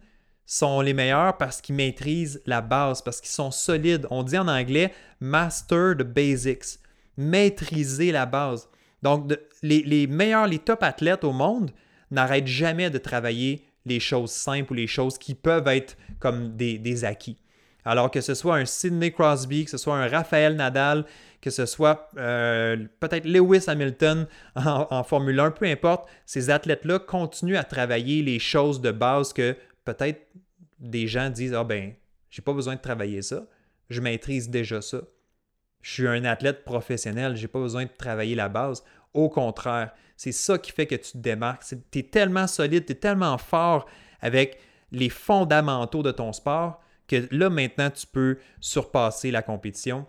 sont 0.46 0.82
les 0.82 0.94
meilleurs 0.94 1.38
parce 1.38 1.62
qu'ils 1.62 1.76
maîtrisent 1.76 2.42
la 2.46 2.62
base, 2.62 3.02
parce 3.02 3.22
qu'ils 3.22 3.32
sont 3.32 3.52
solides. 3.52 4.08
On 4.10 4.24
dit 4.24 4.38
en 4.38 4.48
anglais 4.48 4.94
master 5.20 5.96
the 5.98 6.04
basics, 6.04 6.80
maîtriser 7.18 8.12
la 8.12 8.26
base. 8.26 8.68
Donc, 9.02 9.32
les, 9.66 10.08
meilleurs, 10.08 10.48
les 10.48 10.60
top 10.60 10.84
athlètes 10.84 11.24
au 11.24 11.32
monde 11.32 11.72
n'arrêtent 12.12 12.48
jamais 12.48 12.90
de 12.90 12.98
travailler 12.98 13.66
les 13.86 14.00
choses 14.00 14.32
simples 14.32 14.74
ou 14.74 14.76
les 14.76 14.88
choses 14.88 15.18
qui 15.18 15.36
peuvent 15.36 15.68
être 15.68 15.98
comme 16.20 16.56
des, 16.56 17.06
acquis. 17.06 17.38
Alors 17.84 18.10
que 18.10 18.22
ce 18.22 18.34
soit 18.34 18.56
un 18.56 18.66
Sidney 18.66 19.12
Crosby, 19.12 19.66
que 19.66 19.72
ce 19.72 19.78
soit 19.78 19.96
un 19.96 20.08
Raphaël 20.08 20.56
Nadal, 20.56 21.06
que 21.40 21.52
ce 21.52 21.68
soit 21.68 22.10
euh, 22.18 22.78
peut-être 23.00 23.26
Lewis 23.26 23.66
Hamilton 23.68 24.28
en, 24.56 25.04
Formule 25.04 25.40
1, 25.40 25.52
peu 25.52 25.66
importe, 25.66 26.10
ces 26.26 26.50
athlètes-là 26.50 26.98
continuent 27.00 27.58
à 27.58 27.64
travailler 27.64 28.24
les 28.24 28.40
choses 28.40 28.82
de 28.82 28.92
base 28.92 29.34
que 29.34 29.56
peut-être 29.84 30.22
des 30.80 31.08
gens 31.08 31.30
disent 31.30 31.54
Ah 31.54 31.64
ben, 31.64 31.94
j'ai 32.32 32.42
pas 32.42 32.54
besoin 32.54 32.76
de 32.76 32.82
travailler 32.82 33.22
ça, 33.22 33.46
je 33.90 34.02
maîtrise 34.02 34.50
déjà 34.50 34.82
ça. 34.82 35.02
Je 35.82 35.92
suis 35.92 36.08
un 36.08 36.26
athlète 36.26 36.64
professionnel, 36.66 37.36
j'ai 37.36 37.48
pas 37.48 37.60
besoin 37.60 37.84
de 37.84 37.92
travailler 37.96 38.34
la 38.34 38.50
base. 38.50 38.84
Au 39.16 39.30
contraire, 39.30 39.92
c'est 40.18 40.32
ça 40.32 40.58
qui 40.58 40.72
fait 40.72 40.86
que 40.86 40.96
tu 40.96 41.14
te 41.14 41.18
démarques. 41.18 41.64
Tu 41.92 42.00
es 42.00 42.04
tellement 42.04 42.48
solide, 42.48 42.86
tu 42.86 42.92
es 42.92 42.96
tellement 42.96 43.38
fort 43.38 43.88
avec 44.22 44.60
les 44.92 45.10
fondamentaux 45.10 46.04
de 46.04 46.12
ton 46.12 46.34
sport 46.34 46.82
que 47.08 47.28
là, 47.32 47.50
maintenant, 47.50 47.90
tu 47.90 48.06
peux 48.08 48.38
surpasser 48.60 49.32
la 49.32 49.42
compétition. 49.42 50.06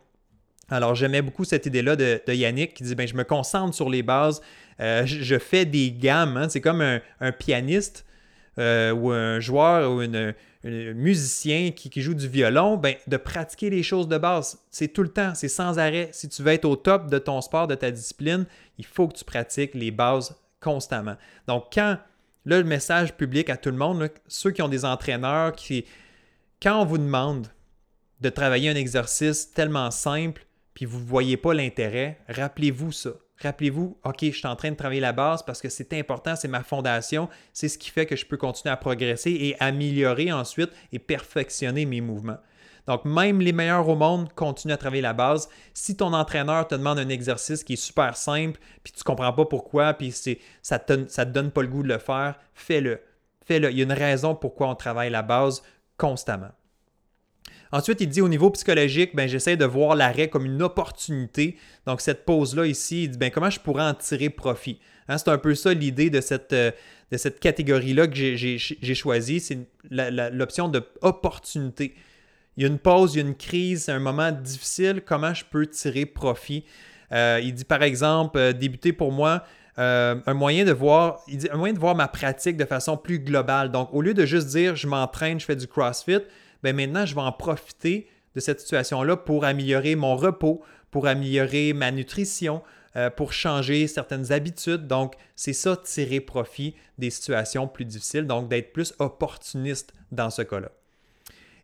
Alors, 0.68 0.94
j'aimais 0.94 1.22
beaucoup 1.22 1.44
cette 1.44 1.66
idée-là 1.66 1.94
de, 1.94 2.20
Yannick 2.28 2.74
qui 2.74 2.82
dit 2.82 2.94
ben, 2.94 3.06
Je 3.06 3.14
me 3.14 3.24
concentre 3.24 3.74
sur 3.74 3.88
les 3.88 4.02
bases, 4.02 4.40
euh, 4.80 5.06
je, 5.06 5.38
fais 5.38 5.64
des 5.64 5.92
gammes. 5.92 6.36
Hein. 6.36 6.48
C'est 6.48 6.60
comme 6.60 6.80
un, 6.80 7.32
pianiste 7.32 8.04
euh, 8.58 8.92
ou 8.92 9.10
un 9.10 9.38
joueur 9.38 9.92
ou 9.92 10.00
un 10.00 10.32
musicien 10.94 11.70
qui, 11.70 12.00
joue 12.00 12.14
du 12.14 12.28
violon, 12.28 12.76
ben, 12.76 12.96
de 13.06 13.16
pratiquer 13.16 13.70
les 13.70 13.82
choses 13.82 14.08
de 14.08 14.18
base. 14.18 14.58
C'est 14.70 14.88
tout 14.88 15.02
le 15.02 15.08
temps, 15.08 15.34
c'est 15.34 15.48
sans 15.48 15.78
arrêt. 15.78 16.10
Si 16.12 16.28
tu 16.28 16.42
veux 16.42 16.52
être 16.52 16.64
au 16.64 16.76
top 16.76 17.08
de 17.10 17.18
ton 17.18 17.40
sport, 17.40 17.66
de 17.66 17.74
ta 17.74 17.90
discipline, 17.90 18.46
il 18.78 18.84
faut 18.84 19.08
que 19.08 19.16
tu 19.16 19.24
pratiques 19.24 19.74
les 19.74 19.90
bases 19.90 20.36
constamment. 20.60 21.16
Donc, 21.46 21.66
quand 21.72 21.98
le 22.44 22.62
message 22.64 23.14
public 23.14 23.50
à 23.50 23.56
tout 23.56 23.70
le 23.70 23.76
monde, 23.76 24.10
ceux 24.26 24.50
qui 24.50 24.62
ont 24.62 24.68
des 24.68 24.84
entraîneurs, 24.84 25.52
qui, 25.52 25.84
quand 26.62 26.80
on 26.80 26.84
vous 26.84 26.98
demande 26.98 27.48
de 28.20 28.28
travailler 28.28 28.70
un 28.70 28.76
exercice 28.76 29.52
tellement 29.52 29.90
simple, 29.90 30.46
puis 30.74 30.84
vous 30.84 30.98
ne 30.98 31.04
voyez 31.04 31.36
pas 31.36 31.54
l'intérêt, 31.54 32.18
rappelez-vous 32.28 32.92
ça. 32.92 33.10
Rappelez-vous, 33.42 33.98
OK, 34.04 34.18
je 34.22 34.30
suis 34.30 34.46
en 34.46 34.56
train 34.56 34.70
de 34.70 34.76
travailler 34.76 35.00
la 35.00 35.12
base 35.12 35.42
parce 35.42 35.60
que 35.60 35.68
c'est 35.68 35.92
important, 35.92 36.36
c'est 36.36 36.48
ma 36.48 36.62
fondation, 36.62 37.28
c'est 37.52 37.68
ce 37.68 37.76
qui 37.76 37.90
fait 37.90 38.06
que 38.06 38.16
je 38.16 38.24
peux 38.24 38.38
continuer 38.38 38.72
à 38.72 38.76
progresser 38.76 39.30
et 39.30 39.56
améliorer 39.60 40.32
ensuite 40.32 40.70
et 40.92 40.98
perfectionner 40.98 41.84
mes 41.84 42.00
mouvements. 42.00 42.38
Donc, 42.86 43.04
même 43.04 43.40
les 43.40 43.52
meilleurs 43.52 43.88
au 43.88 43.96
monde 43.96 44.32
continuent 44.34 44.72
à 44.72 44.76
travailler 44.76 45.02
la 45.02 45.12
base. 45.12 45.48
Si 45.74 45.96
ton 45.96 46.12
entraîneur 46.12 46.68
te 46.68 46.74
demande 46.74 46.98
un 46.98 47.08
exercice 47.08 47.64
qui 47.64 47.72
est 47.72 47.76
super 47.76 48.16
simple, 48.16 48.60
puis 48.84 48.92
tu 48.92 49.00
ne 49.00 49.04
comprends 49.04 49.32
pas 49.32 49.44
pourquoi, 49.44 49.92
puis 49.94 50.12
ça 50.12 50.78
ne 50.78 50.78
te, 50.78 50.94
te 50.94 51.24
donne 51.24 51.50
pas 51.50 51.62
le 51.62 51.68
goût 51.68 51.82
de 51.82 51.88
le 51.88 51.98
faire, 51.98 52.38
fais-le. 52.54 53.00
Fais-le. 53.44 53.70
Il 53.70 53.78
y 53.78 53.80
a 53.80 53.84
une 53.84 53.92
raison 53.92 54.34
pourquoi 54.34 54.68
on 54.68 54.74
travaille 54.76 55.10
la 55.10 55.22
base 55.22 55.62
constamment. 55.96 56.52
Ensuite, 57.72 58.00
il 58.00 58.08
dit 58.08 58.20
au 58.20 58.28
niveau 58.28 58.50
psychologique, 58.50 59.14
ben, 59.14 59.28
j'essaie 59.28 59.56
de 59.56 59.64
voir 59.64 59.96
l'arrêt 59.96 60.28
comme 60.28 60.46
une 60.46 60.62
opportunité. 60.62 61.56
Donc, 61.86 62.00
cette 62.00 62.24
pause-là 62.24 62.66
ici, 62.66 63.04
il 63.04 63.10
dit 63.10 63.18
ben, 63.18 63.30
comment 63.30 63.50
je 63.50 63.60
pourrais 63.60 63.84
en 63.84 63.94
tirer 63.94 64.30
profit? 64.30 64.78
Hein, 65.08 65.18
c'est 65.18 65.28
un 65.28 65.38
peu 65.38 65.54
ça 65.54 65.72
l'idée 65.72 66.10
de 66.10 66.20
cette, 66.20 66.52
euh, 66.52 66.70
catégorie-là 67.40 68.08
que 68.08 68.14
j'ai 68.14 68.94
choisie. 68.94 69.40
C'est 69.40 69.58
l'option 69.90 70.68
de 70.68 70.82
opportunité 71.02 71.94
il 72.56 72.62
y 72.62 72.66
a 72.66 72.68
une 72.68 72.78
pause, 72.78 73.14
il 73.14 73.18
y 73.18 73.20
a 73.22 73.26
une 73.26 73.34
crise, 73.34 73.90
un 73.90 73.98
moment 73.98 74.32
difficile, 74.32 75.02
comment 75.04 75.34
je 75.34 75.44
peux 75.44 75.66
tirer 75.66 76.06
profit? 76.06 76.64
Euh, 77.12 77.38
il 77.42 77.52
dit 77.52 77.66
par 77.66 77.82
exemple, 77.82 78.38
euh, 78.38 78.54
débuter 78.54 78.94
pour 78.94 79.12
moi, 79.12 79.44
un 79.78 80.32
moyen 80.32 80.64
de 80.64 80.72
voir, 80.72 81.20
un 81.52 81.56
moyen 81.58 81.74
de 81.74 81.78
voir 81.78 81.94
ma 81.94 82.08
pratique 82.08 82.56
de 82.56 82.64
façon 82.64 82.96
plus 82.96 83.18
globale. 83.18 83.70
Donc, 83.70 83.90
au 83.92 84.00
lieu 84.00 84.14
de 84.14 84.24
juste 84.24 84.46
dire 84.46 84.74
je 84.74 84.86
m'entraîne, 84.86 85.38
je 85.38 85.44
fais 85.44 85.54
du 85.54 85.66
CrossFit, 85.66 86.22
ben 86.62 86.74
maintenant 86.74 87.06
je 87.06 87.14
vais 87.14 87.20
en 87.20 87.32
profiter 87.32 88.08
de 88.34 88.40
cette 88.40 88.60
situation-là 88.60 89.16
pour 89.16 89.44
améliorer 89.44 89.96
mon 89.96 90.16
repos, 90.16 90.62
pour 90.90 91.06
améliorer 91.06 91.72
ma 91.72 91.90
nutrition, 91.90 92.62
pour 93.16 93.32
changer 93.32 93.86
certaines 93.86 94.32
habitudes. 94.32 94.86
Donc, 94.86 95.14
c'est 95.34 95.52
ça, 95.52 95.76
tirer 95.76 96.20
profit 96.20 96.74
des 96.98 97.10
situations 97.10 97.68
plus 97.68 97.84
difficiles, 97.84 98.26
donc 98.26 98.48
d'être 98.48 98.72
plus 98.72 98.94
opportuniste 98.98 99.92
dans 100.12 100.30
ce 100.30 100.42
cas-là. 100.42 100.70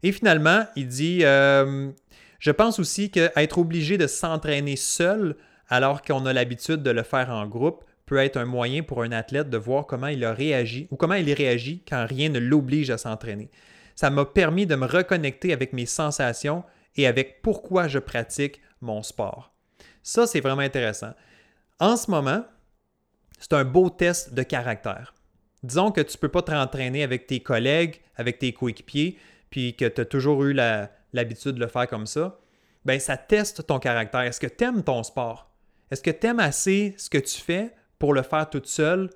Et 0.03 0.13
finalement, 0.13 0.65
il 0.77 0.89
dit 0.89 1.21
euh, 1.23 1.91
Je 2.39 2.51
pense 2.51 2.79
aussi 2.79 3.11
qu'être 3.11 3.59
obligé 3.59 3.99
de 3.99 4.07
s'entraîner 4.07 4.77
seul 4.77 5.37
alors 5.69 6.03
qu'on 6.03 6.27
a 6.27 6.33
l'habitude 6.33 6.83
de 6.83 6.91
le 6.91 7.03
faire 7.03 7.31
en 7.31 7.47
groupe 7.47 7.85
peut 8.05 8.19
être 8.19 8.37
un 8.37 8.45
moyen 8.45 8.83
pour 8.83 9.03
un 9.03 9.13
athlète 9.13 9.49
de 9.49 9.57
voir 9.57 9.87
comment 9.87 10.09
il 10.09 10.25
a 10.25 10.35
réagi 10.35 10.89
ou 10.91 10.97
comment 10.97 11.15
il 11.15 11.33
réagit 11.33 11.83
quand 11.89 12.05
rien 12.07 12.29
ne 12.29 12.41
l'oblige 12.41 12.91
à 12.91 12.99
s'entraîner. 12.99 13.49
Ça 13.95 14.11
m'a 14.11 14.25
permis 14.25 14.67
de 14.67 14.75
me 14.75 14.87
reconnecter 14.87 15.53
avec 15.53 15.73
mes 15.73 15.87
sensations 15.87 16.65
et 16.97 17.07
avec 17.07 17.43
pourquoi 17.43 17.89
je 17.89 17.99
pratique 17.99 18.61
mon 18.81 19.03
sport. 19.03 19.55
Ça, 20.03 20.27
c'est 20.27 20.41
vraiment 20.41 20.63
intéressant. 20.63 21.13
En 21.79 21.97
ce 21.97 22.11
moment, 22.11 22.45
c'est 23.39 23.53
un 23.53 23.65
beau 23.65 23.91
test 23.91 24.35
de 24.35 24.43
caractère. 24.43 25.15
Disons 25.63 25.93
que 25.93 26.01
tu 26.01 26.17
ne 26.17 26.21
peux 26.21 26.29
pas 26.29 26.43
t'entraîner 26.43 27.03
avec 27.03 27.27
tes 27.27 27.41
collègues, 27.41 28.01
avec 28.17 28.39
tes 28.39 28.53
coéquipiers, 28.53 29.19
puis 29.51 29.77
que 29.77 29.85
tu 29.85 30.01
as 30.01 30.05
toujours 30.05 30.45
eu 30.45 30.53
l'habitude 30.53 31.53
de 31.53 31.61
le 31.61 31.69
faire 31.69 31.87
comme 31.87 32.07
ça, 32.07 32.39
ben 32.85 32.99
ça 32.99 33.17
teste 33.17 33.67
ton 33.67 33.79
caractère. 33.79 34.23
Est-ce 34.23 34.41
que 34.41 34.47
tu 34.47 34.65
aimes 34.65 34.83
ton 34.83 35.03
sport? 35.03 35.51
Est-ce 35.91 36.03
que 36.03 36.11
tu 36.11 36.27
aimes 36.27 36.41
assez 36.41 36.95
ce 36.97 37.09
que 37.11 37.19
tu 37.19 37.41
fais 37.41 37.75
pour 37.99 38.15
le 38.15 38.23
faire 38.23 38.51
toute 38.51 38.67
seule 38.67 39.11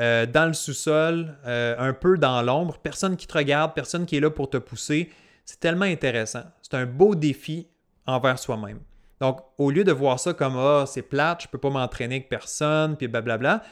euh, 0.00 0.24
dans 0.24 0.46
le 0.46 0.54
sous-sol, 0.54 1.36
euh, 1.46 1.74
un 1.78 1.92
peu 1.92 2.16
dans 2.16 2.40
l'ombre, 2.40 2.78
personne 2.78 3.16
qui 3.16 3.26
te 3.26 3.36
regarde, 3.36 3.74
personne 3.74 4.06
qui 4.06 4.16
est 4.16 4.20
là 4.20 4.30
pour 4.30 4.48
te 4.48 4.56
pousser. 4.56 5.10
C'est 5.44 5.60
tellement 5.60 5.84
intéressant. 5.84 6.44
C'est 6.62 6.74
un 6.74 6.86
beau 6.86 7.14
défi 7.14 7.68
envers 8.06 8.38
soi-même. 8.38 8.80
Donc, 9.20 9.40
au 9.58 9.70
lieu 9.70 9.84
de 9.84 9.92
voir 9.92 10.18
ça 10.18 10.32
comme 10.32 10.56
Ah, 10.56 10.84
c'est 10.86 11.02
plate, 11.02 11.42
je 11.42 11.48
ne 11.48 11.50
peux 11.50 11.58
pas 11.58 11.68
m'entraîner 11.68 12.16
avec 12.16 12.30
personne, 12.30 12.96
puis 12.96 13.08
blablabla, 13.08 13.62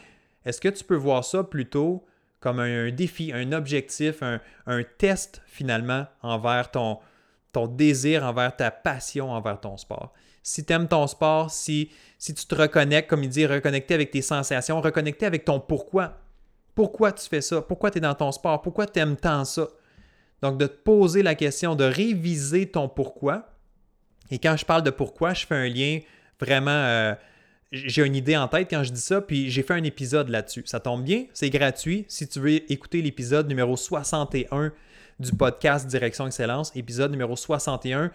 est-ce 0.44 0.60
que 0.60 0.68
tu 0.68 0.84
peux 0.84 0.96
voir 0.96 1.24
ça 1.24 1.42
plutôt 1.44 2.04
comme 2.40 2.60
un, 2.60 2.90
défi, 2.90 3.32
un 3.32 3.52
objectif, 3.52 4.22
un, 4.22 4.82
test 4.98 5.42
finalement 5.46 6.06
envers 6.22 6.70
ton, 6.70 6.98
ton 7.52 7.66
désir, 7.66 8.24
envers 8.24 8.54
ta 8.54 8.70
passion, 8.70 9.32
envers 9.32 9.58
ton 9.58 9.76
sport? 9.78 10.12
Si 10.48 10.64
tu 10.64 10.72
aimes 10.72 10.88
ton 10.88 11.06
sport, 11.06 11.50
si, 11.50 11.90
si 12.16 12.32
tu 12.32 12.46
te 12.46 12.54
reconnectes, 12.54 13.10
comme 13.10 13.22
il 13.22 13.28
dit, 13.28 13.44
reconnecter 13.44 13.92
avec 13.92 14.10
tes 14.10 14.22
sensations, 14.22 14.80
reconnecter 14.80 15.26
avec 15.26 15.44
ton 15.44 15.60
pourquoi. 15.60 16.18
Pourquoi 16.74 17.12
tu 17.12 17.28
fais 17.28 17.42
ça? 17.42 17.60
Pourquoi 17.60 17.90
tu 17.90 17.98
es 17.98 18.00
dans 18.00 18.14
ton 18.14 18.32
sport? 18.32 18.62
Pourquoi 18.62 18.86
tu 18.86 18.98
aimes 18.98 19.16
tant 19.16 19.44
ça? 19.44 19.68
Donc, 20.40 20.56
de 20.56 20.66
te 20.66 20.76
poser 20.76 21.22
la 21.22 21.34
question, 21.34 21.74
de 21.74 21.84
réviser 21.84 22.66
ton 22.66 22.88
pourquoi. 22.88 23.50
Et 24.30 24.38
quand 24.38 24.56
je 24.56 24.64
parle 24.64 24.82
de 24.82 24.90
pourquoi, 24.90 25.34
je 25.34 25.44
fais 25.44 25.54
un 25.54 25.68
lien 25.68 26.00
vraiment. 26.40 26.70
Euh, 26.70 27.14
j'ai 27.70 28.06
une 28.06 28.16
idée 28.16 28.36
en 28.36 28.48
tête 28.48 28.68
quand 28.70 28.82
je 28.82 28.92
dis 28.92 29.00
ça, 29.00 29.20
puis 29.20 29.50
j'ai 29.50 29.62
fait 29.62 29.74
un 29.74 29.84
épisode 29.84 30.30
là-dessus. 30.30 30.62
Ça 30.64 30.80
tombe 30.80 31.04
bien, 31.04 31.26
c'est 31.34 31.50
gratuit. 31.50 32.06
Si 32.08 32.26
tu 32.26 32.40
veux 32.40 32.72
écouter 32.72 33.02
l'épisode 33.02 33.48
numéro 33.48 33.76
61 33.76 34.72
du 35.20 35.32
podcast 35.32 35.86
Direction 35.86 36.26
Excellence, 36.26 36.74
épisode 36.74 37.10
numéro 37.10 37.36
61, 37.36 38.10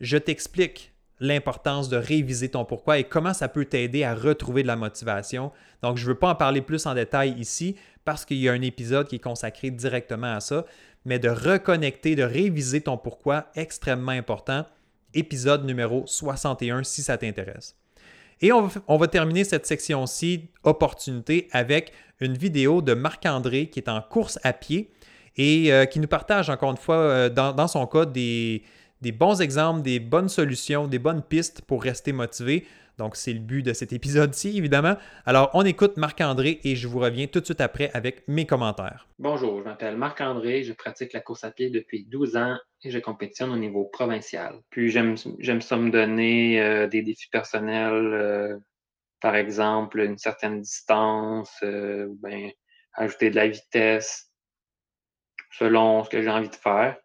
je 0.00 0.18
t'explique 0.18 0.91
l'importance 1.22 1.88
de 1.88 1.96
réviser 1.96 2.48
ton 2.48 2.64
pourquoi 2.64 2.98
et 2.98 3.04
comment 3.04 3.32
ça 3.32 3.48
peut 3.48 3.64
t'aider 3.64 4.02
à 4.02 4.14
retrouver 4.14 4.62
de 4.62 4.66
la 4.66 4.76
motivation. 4.76 5.52
Donc, 5.82 5.96
je 5.96 6.02
ne 6.02 6.08
veux 6.08 6.18
pas 6.18 6.30
en 6.30 6.34
parler 6.34 6.60
plus 6.60 6.84
en 6.86 6.94
détail 6.94 7.34
ici 7.38 7.76
parce 8.04 8.24
qu'il 8.24 8.38
y 8.38 8.48
a 8.48 8.52
un 8.52 8.60
épisode 8.60 9.06
qui 9.06 9.16
est 9.16 9.20
consacré 9.20 9.70
directement 9.70 10.34
à 10.34 10.40
ça, 10.40 10.66
mais 11.04 11.20
de 11.20 11.28
reconnecter, 11.28 12.16
de 12.16 12.24
réviser 12.24 12.80
ton 12.80 12.96
pourquoi, 12.96 13.46
extrêmement 13.54 14.12
important. 14.12 14.66
Épisode 15.14 15.64
numéro 15.64 16.02
61 16.06 16.82
si 16.82 17.02
ça 17.02 17.16
t'intéresse. 17.16 17.76
Et 18.40 18.50
on 18.50 18.96
va, 18.96 19.06
terminer 19.06 19.44
cette 19.44 19.66
section-ci, 19.66 20.48
opportunité, 20.64 21.48
avec 21.52 21.92
une 22.18 22.36
vidéo 22.36 22.82
de 22.82 22.94
Marc-André 22.94 23.68
qui 23.68 23.78
est 23.78 23.88
en 23.88 24.02
course 24.02 24.40
à 24.42 24.52
pied 24.52 24.90
et 25.36 25.72
euh, 25.72 25.84
qui 25.84 26.00
nous 26.00 26.08
partage 26.08 26.50
encore 26.50 26.72
une 26.72 26.76
fois, 26.76 26.96
euh, 26.96 27.28
dans, 27.28 27.68
son 27.68 27.86
cas, 27.86 28.04
des, 28.04 28.64
des 29.02 29.12
bons 29.12 29.42
exemples, 29.42 29.82
des 29.82 29.98
bonnes 30.00 30.28
solutions, 30.28 30.86
des 30.86 31.00
bonnes 31.00 31.22
pistes 31.22 31.60
pour 31.62 31.82
rester 31.82 32.12
motivé. 32.12 32.66
Donc, 32.98 33.16
c'est 33.16 33.32
le 33.32 33.40
but 33.40 33.62
de 33.62 33.72
cet 33.72 33.92
épisode-ci, 33.92 34.56
évidemment. 34.56 34.96
Alors, 35.26 35.50
on 35.54 35.64
écoute 35.64 35.96
Marc-André 35.96 36.60
et 36.62 36.76
je 36.76 36.86
vous 36.86 37.00
reviens 37.00 37.26
tout 37.26 37.40
de 37.40 37.44
suite 37.44 37.60
après 37.60 37.90
avec 37.94 38.22
mes 38.28 38.46
commentaires. 38.46 39.08
Bonjour, 39.18 39.58
je 39.58 39.64
m'appelle 39.64 39.96
Marc-André, 39.96 40.62
je 40.62 40.72
pratique 40.72 41.12
la 41.12 41.20
course 41.20 41.42
à 41.42 41.50
pied 41.50 41.70
depuis 41.70 42.04
12 42.04 42.36
ans 42.36 42.56
et 42.84 42.90
je 42.90 42.98
compétitionne 43.00 43.50
au 43.50 43.56
niveau 43.56 43.86
provincial. 43.86 44.60
Puis, 44.70 44.90
j'aime 44.90 45.16
ça 45.16 45.76
me 45.76 45.90
donner 45.90 46.60
euh, 46.60 46.86
des 46.86 47.02
défis 47.02 47.28
personnels, 47.30 48.12
euh, 48.12 48.56
par 49.20 49.34
exemple, 49.34 49.98
une 49.98 50.18
certaine 50.18 50.60
distance, 50.60 51.52
euh, 51.64 52.06
ou 52.06 52.18
bien 52.22 52.50
ajouter 52.94 53.30
de 53.30 53.36
la 53.36 53.48
vitesse 53.48 54.30
selon 55.50 56.04
ce 56.04 56.10
que 56.10 56.22
j'ai 56.22 56.30
envie 56.30 56.48
de 56.48 56.54
faire. 56.54 56.96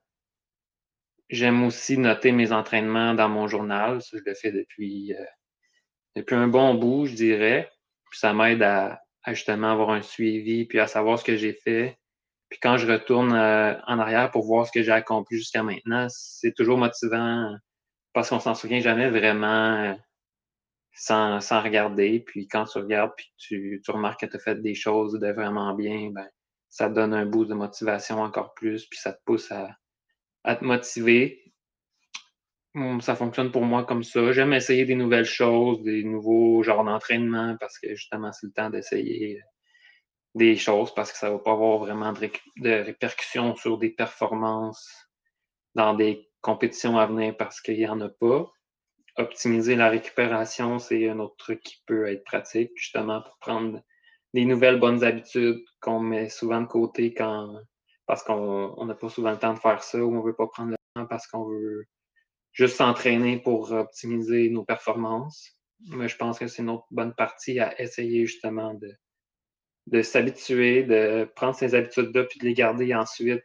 J'aime 1.30 1.64
aussi 1.66 1.98
noter 1.98 2.32
mes 2.32 2.52
entraînements 2.52 3.14
dans 3.14 3.28
mon 3.28 3.48
journal. 3.48 4.02
Ça, 4.02 4.18
je 4.18 4.24
le 4.26 4.34
fais 4.34 4.52
depuis, 4.52 5.14
euh, 5.14 5.26
depuis 6.16 6.36
un 6.36 6.48
bon 6.48 6.74
bout, 6.76 7.06
je 7.06 7.16
dirais. 7.16 7.70
Puis 8.10 8.20
ça 8.20 8.34
m'aide 8.34 8.64
à, 8.64 9.02
justement 9.28 9.72
avoir 9.72 9.90
un 9.90 10.02
suivi, 10.02 10.66
puis 10.66 10.80
à 10.80 10.88
savoir 10.88 11.20
ce 11.20 11.26
que 11.26 11.36
j'ai 11.36 11.54
fait. 11.54 11.98
Puis 12.50 12.60
quand 12.62 12.78
je 12.78 12.90
retourne 12.90 13.34
euh, 13.34 13.74
en 13.88 14.00
arrière 14.00 14.32
pour 14.32 14.46
voir 14.46 14.66
ce 14.66 14.72
que 14.72 14.84
j'ai 14.84 14.92
accompli 14.92 15.38
jusqu'à 15.38 15.64
maintenant, 15.64 16.08
c'est 16.10 16.54
toujours 16.54 16.78
motivant 16.78 17.54
parce 18.14 18.30
qu'on 18.30 18.40
s'en 18.40 18.56
souvient 18.56 18.80
jamais 18.80 19.10
vraiment 19.10 19.84
euh, 19.84 19.94
sans, 20.94 21.42
sans, 21.42 21.62
regarder. 21.62 22.22
Puis 22.22 22.48
quand 22.48 22.66
tu 22.66 22.78
regardes, 22.78 23.12
puis 23.18 23.34
tu, 23.38 23.82
tu 23.84 23.92
remarques 23.92 24.22
que 24.22 24.26
tu 24.28 24.38
as 24.38 24.40
fait 24.40 24.62
des 24.62 24.76
choses 24.76 25.20
de 25.20 25.32
vraiment 25.34 25.74
bien, 25.74 26.10
ben, 26.12 26.28
ça 26.70 26.90
te 26.90 26.94
donne 26.94 27.14
un 27.14 27.26
boost 27.26 27.50
de 27.50 27.56
motivation 27.56 28.22
encore 28.22 28.54
plus, 28.54 28.86
puis 28.86 28.98
ça 28.98 29.12
te 29.12 29.20
pousse 29.26 29.52
à, 29.52 29.70
à 30.48 30.56
te 30.56 30.64
motiver. 30.64 31.44
Ça 33.02 33.16
fonctionne 33.16 33.52
pour 33.52 33.64
moi 33.64 33.84
comme 33.84 34.04
ça. 34.04 34.32
J'aime 34.32 34.54
essayer 34.54 34.86
des 34.86 34.96
nouvelles 34.96 35.26
choses, 35.26 35.84
des 35.84 36.04
nouveaux 36.04 36.64
genres 36.64 36.86
d'entraînement 36.86 37.58
parce 37.60 37.78
que 37.80 37.94
justement, 37.96 38.32
c'est 38.32 38.48
le 38.48 38.54
temps 38.54 38.70
d'essayer 38.70 39.40
euh, 39.40 39.42
des 40.36 40.56
choses 40.56 40.94
parce 40.94 41.12
que 41.12 41.18
ça 41.18 41.28
ne 41.28 41.34
va 41.34 41.40
pas 41.40 41.52
avoir 41.52 41.80
vraiment 41.80 42.14
de, 42.14 42.70
répercussions 42.70 43.56
sur 43.56 43.78
des 43.78 43.90
performances 43.90 44.88
dans 45.76 45.96
des 45.96 46.30
compétitions 46.42 46.98
à 46.98 47.08
venir 47.08 47.36
parce 47.36 47.60
qu'il 47.60 47.78
n'y 47.78 47.88
en 47.88 48.00
a 48.00 48.10
pas. 48.10 48.50
Optimiser 49.18 49.76
la 49.76 49.90
récupération, 49.90 50.80
c'est 50.80 51.10
un 51.10 51.20
autre 51.20 51.36
truc 51.38 51.62
qui 51.62 51.82
peut 51.88 52.08
être 52.08 52.24
pratique 52.24 52.72
justement 52.76 53.22
pour 53.22 53.38
prendre 53.40 53.82
des 54.34 54.46
nouvelles 54.46 54.80
bonnes 54.80 55.04
habitudes 55.04 55.64
qu'on 55.82 56.00
met 56.00 56.30
souvent 56.30 56.62
de 56.62 56.68
côté 56.68 57.14
quand 57.14 57.60
parce 58.08 58.24
qu'on 58.24 58.86
n'a 58.86 58.96
pas 58.96 59.10
souvent 59.10 59.32
le 59.32 59.38
temps 59.38 59.54
de 59.54 59.60
faire 59.60 59.84
ça 59.84 60.00
ou 60.00 60.12
on 60.12 60.22
ne 60.22 60.26
veut 60.26 60.36
pas 60.36 60.48
prendre 60.48 60.72
le 60.72 60.78
temps 60.96 61.06
parce 61.06 61.28
qu'on 61.28 61.44
veut 61.44 61.86
juste 62.54 62.78
s'entraîner 62.78 63.38
pour 63.38 63.72
optimiser 63.72 64.50
nos 64.50 64.64
performances. 64.64 65.52
Mais 65.90 66.08
je 66.08 66.16
pense 66.16 66.40
que 66.40 66.48
c'est 66.48 66.64
une 66.64 66.70
autre 66.70 66.88
bonne 66.90 67.14
partie 67.14 67.60
à 67.60 67.80
essayer 67.80 68.26
justement 68.26 68.74
de, 69.86 70.02
s'habituer, 70.02 70.84
de 70.84 71.30
prendre 71.36 71.56
ces 71.56 71.76
habitudes-là 71.76 72.24
puis 72.24 72.40
de 72.40 72.46
les 72.46 72.54
garder 72.54 72.96
ensuite. 72.96 73.44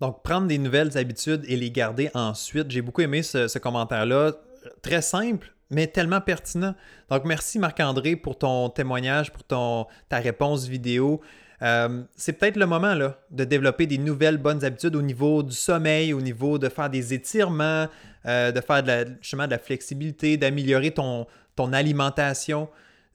Donc, 0.00 0.22
prendre 0.22 0.46
des 0.46 0.58
nouvelles 0.58 0.96
habitudes 0.98 1.44
et 1.48 1.56
les 1.56 1.70
garder 1.70 2.10
ensuite. 2.14 2.70
J'ai 2.70 2.82
beaucoup 2.82 3.00
aimé 3.00 3.22
ce, 3.22 3.48
ce 3.48 3.58
commentaire-là. 3.58 4.34
Très 4.82 5.02
simple, 5.02 5.52
mais 5.70 5.86
tellement 5.86 6.20
pertinent. 6.20 6.74
Donc, 7.10 7.24
merci 7.24 7.58
Marc-André 7.58 8.16
pour 8.16 8.38
ton 8.38 8.68
témoignage, 8.68 9.32
pour 9.32 9.44
ton, 9.44 9.86
ta 10.08 10.18
réponse 10.18 10.68
vidéo. 10.68 11.20
Euh, 11.64 12.02
c'est 12.14 12.34
peut-être 12.34 12.56
le 12.56 12.66
moment 12.66 12.94
de 13.30 13.44
développer 13.44 13.86
des 13.86 13.96
nouvelles 13.96 14.36
bonnes 14.36 14.64
habitudes 14.64 14.94
au 14.96 15.02
niveau 15.02 15.42
du 15.42 15.54
sommeil, 15.54 16.12
au 16.12 16.20
niveau 16.20 16.58
de 16.58 16.68
faire 16.68 16.90
des 16.90 17.14
étirements, 17.14 17.88
euh, 18.26 18.52
de 18.52 18.60
faire 18.60 18.82
de 18.82 18.88
la, 18.88 19.04
de 19.04 19.50
la 19.50 19.58
flexibilité, 19.58 20.36
d'améliorer 20.36 20.90
ton, 20.90 21.26
alimentation, 21.72 22.68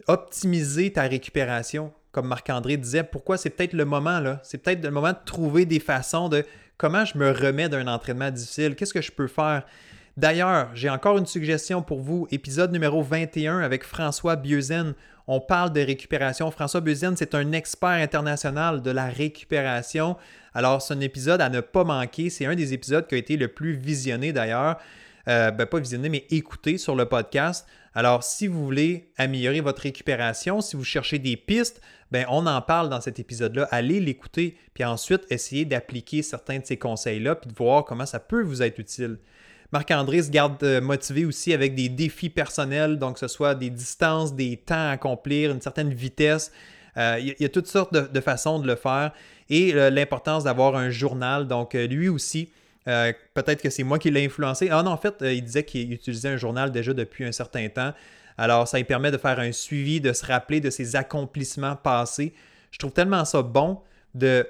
optimiser 0.07 0.91
ta 0.91 1.03
récupération. 1.03 1.93
Comme 2.11 2.27
Marc-André 2.27 2.77
disait, 2.77 3.03
pourquoi 3.03 3.37
c'est 3.37 3.51
peut-être 3.51 3.73
le 3.73 3.85
moment? 3.85 4.19
C'est 4.41 4.57
peut-être 4.57 4.83
le 4.83 4.89
moment 4.89 5.11
de 5.11 5.17
trouver 5.25 5.65
des 5.65 5.79
façons 5.79 6.27
de 6.27 6.43
comment 6.77 7.05
je 7.05 7.19
me 7.19 7.29
remets 7.29 7.69
d'un 7.69 7.87
entraînement 7.87 8.31
difficile, 8.31 8.75
qu'est-ce 8.75 8.93
que 8.93 9.01
je 9.01 9.11
peux 9.11 9.27
faire? 9.27 9.63
D'ailleurs, 10.17 10.69
j'ai 10.73 10.89
encore 10.89 11.17
une 11.17 11.27
suggestion 11.27 11.83
pour 11.83 12.01
vous, 12.01 12.27
épisode 12.31 12.71
numéro 12.71 13.03
21 13.03 13.59
avec 13.59 13.83
François 13.83 14.35
Bieuzen 14.35 14.95
on 15.31 15.39
parle 15.39 15.71
de 15.71 15.81
récupération. 15.81 16.49
François 16.49 16.81
Buzine, 16.81 17.13
c'est 17.15 17.35
un 17.35 17.51
expert 17.51 17.89
international 17.89 18.81
de 18.81 18.89
la 18.89 19.05
récupération. 19.05 20.17
Alors, 20.55 20.81
c'est 20.81 20.95
un 20.95 21.01
épisode 21.01 21.39
à 21.39 21.49
ne 21.49 21.61
pas 21.61 21.83
manquer. 21.83 22.31
C'est 22.31 22.47
un 22.47 22.55
des 22.55 22.73
épisodes 22.73 23.05
qui 23.05 23.13
a 23.13 23.19
été 23.19 23.37
le 23.37 23.47
plus 23.47 23.73
visionné 23.73 24.33
d'ailleurs. 24.33 24.79
Euh, 25.27 25.51
ben, 25.51 25.67
pas 25.67 25.77
visionné, 25.77 26.09
mais 26.09 26.25
écouté 26.31 26.79
sur 26.79 26.95
le 26.95 27.05
podcast. 27.05 27.67
Alors, 27.93 28.23
si 28.23 28.47
vous 28.47 28.65
voulez 28.65 29.11
améliorer 29.17 29.61
votre 29.61 29.83
récupération, 29.83 30.61
si 30.61 30.75
vous 30.75 30.83
cherchez 30.83 31.19
des 31.19 31.37
pistes, 31.37 31.79
ben, 32.09 32.25
on 32.29 32.47
en 32.47 32.61
parle 32.63 32.89
dans 32.89 32.99
cet 32.99 33.19
épisode-là. 33.19 33.67
Allez 33.69 33.99
l'écouter, 33.99 34.57
puis 34.73 34.83
ensuite, 34.83 35.27
essayez 35.29 35.63
d'appliquer 35.63 36.23
certains 36.23 36.57
de 36.57 36.65
ces 36.65 36.77
conseils-là, 36.77 37.35
puis 37.35 37.51
de 37.51 37.55
voir 37.55 37.85
comment 37.85 38.07
ça 38.07 38.19
peut 38.19 38.41
vous 38.41 38.63
être 38.63 38.79
utile. 38.79 39.19
Marc-André 39.71 40.23
se 40.23 40.31
garde 40.31 40.61
euh, 40.63 40.81
motivé 40.81 41.25
aussi 41.25 41.53
avec 41.53 41.75
des 41.75 41.89
défis 41.89 42.29
personnels, 42.29 42.97
donc 42.97 43.15
que 43.15 43.19
ce 43.19 43.27
soit 43.27 43.53
des 43.53 43.69
distances, 43.69 44.33
des 44.33 44.57
temps 44.57 44.75
à 44.75 44.91
accomplir, 44.91 45.51
une 45.51 45.61
certaine 45.61 45.93
vitesse. 45.93 46.51
Euh, 46.97 47.17
il 47.19 47.35
y, 47.39 47.45
a 47.45 47.49
toutes 47.49 47.67
sortes 47.67 47.93
de, 47.93 48.19
façons 48.19 48.59
de 48.59 48.67
le 48.67 48.75
faire 48.75 49.11
et 49.49 49.73
euh, 49.75 49.89
l'importance 49.89 50.43
d'avoir 50.43 50.75
un 50.75 50.89
journal. 50.89 51.47
Donc, 51.47 51.75
lui 51.75 52.09
aussi, 52.09 52.51
peut-être 52.85 53.61
que 53.61 53.69
c'est 53.69 53.83
moi 53.83 53.99
qui 53.99 54.09
l'ai 54.09 54.25
influencé. 54.25 54.69
Ah 54.71 54.81
non, 54.81 54.91
en 54.91 54.97
fait, 54.97 55.15
il 55.21 55.43
disait 55.43 55.63
qu'il 55.63 55.93
utilisait 55.93 56.29
un 56.29 56.37
journal 56.37 56.71
déjà 56.71 56.93
depuis 56.93 57.23
un 57.23 57.31
certain 57.31 57.69
temps. 57.69 57.93
Alors, 58.39 58.67
ça 58.67 58.77
lui 58.77 58.83
permet 58.85 59.11
de 59.11 59.17
faire 59.17 59.39
un 59.39 59.51
suivi, 59.51 60.01
de 60.01 60.11
se 60.11 60.25
rappeler 60.25 60.59
de 60.59 60.71
ses 60.71 60.95
accomplissements 60.95 61.75
passés. 61.75 62.33
Je 62.71 62.79
trouve 62.79 62.91
tellement 62.91 63.23
ça 63.25 63.43
bon 63.43 63.79
de 64.15 64.47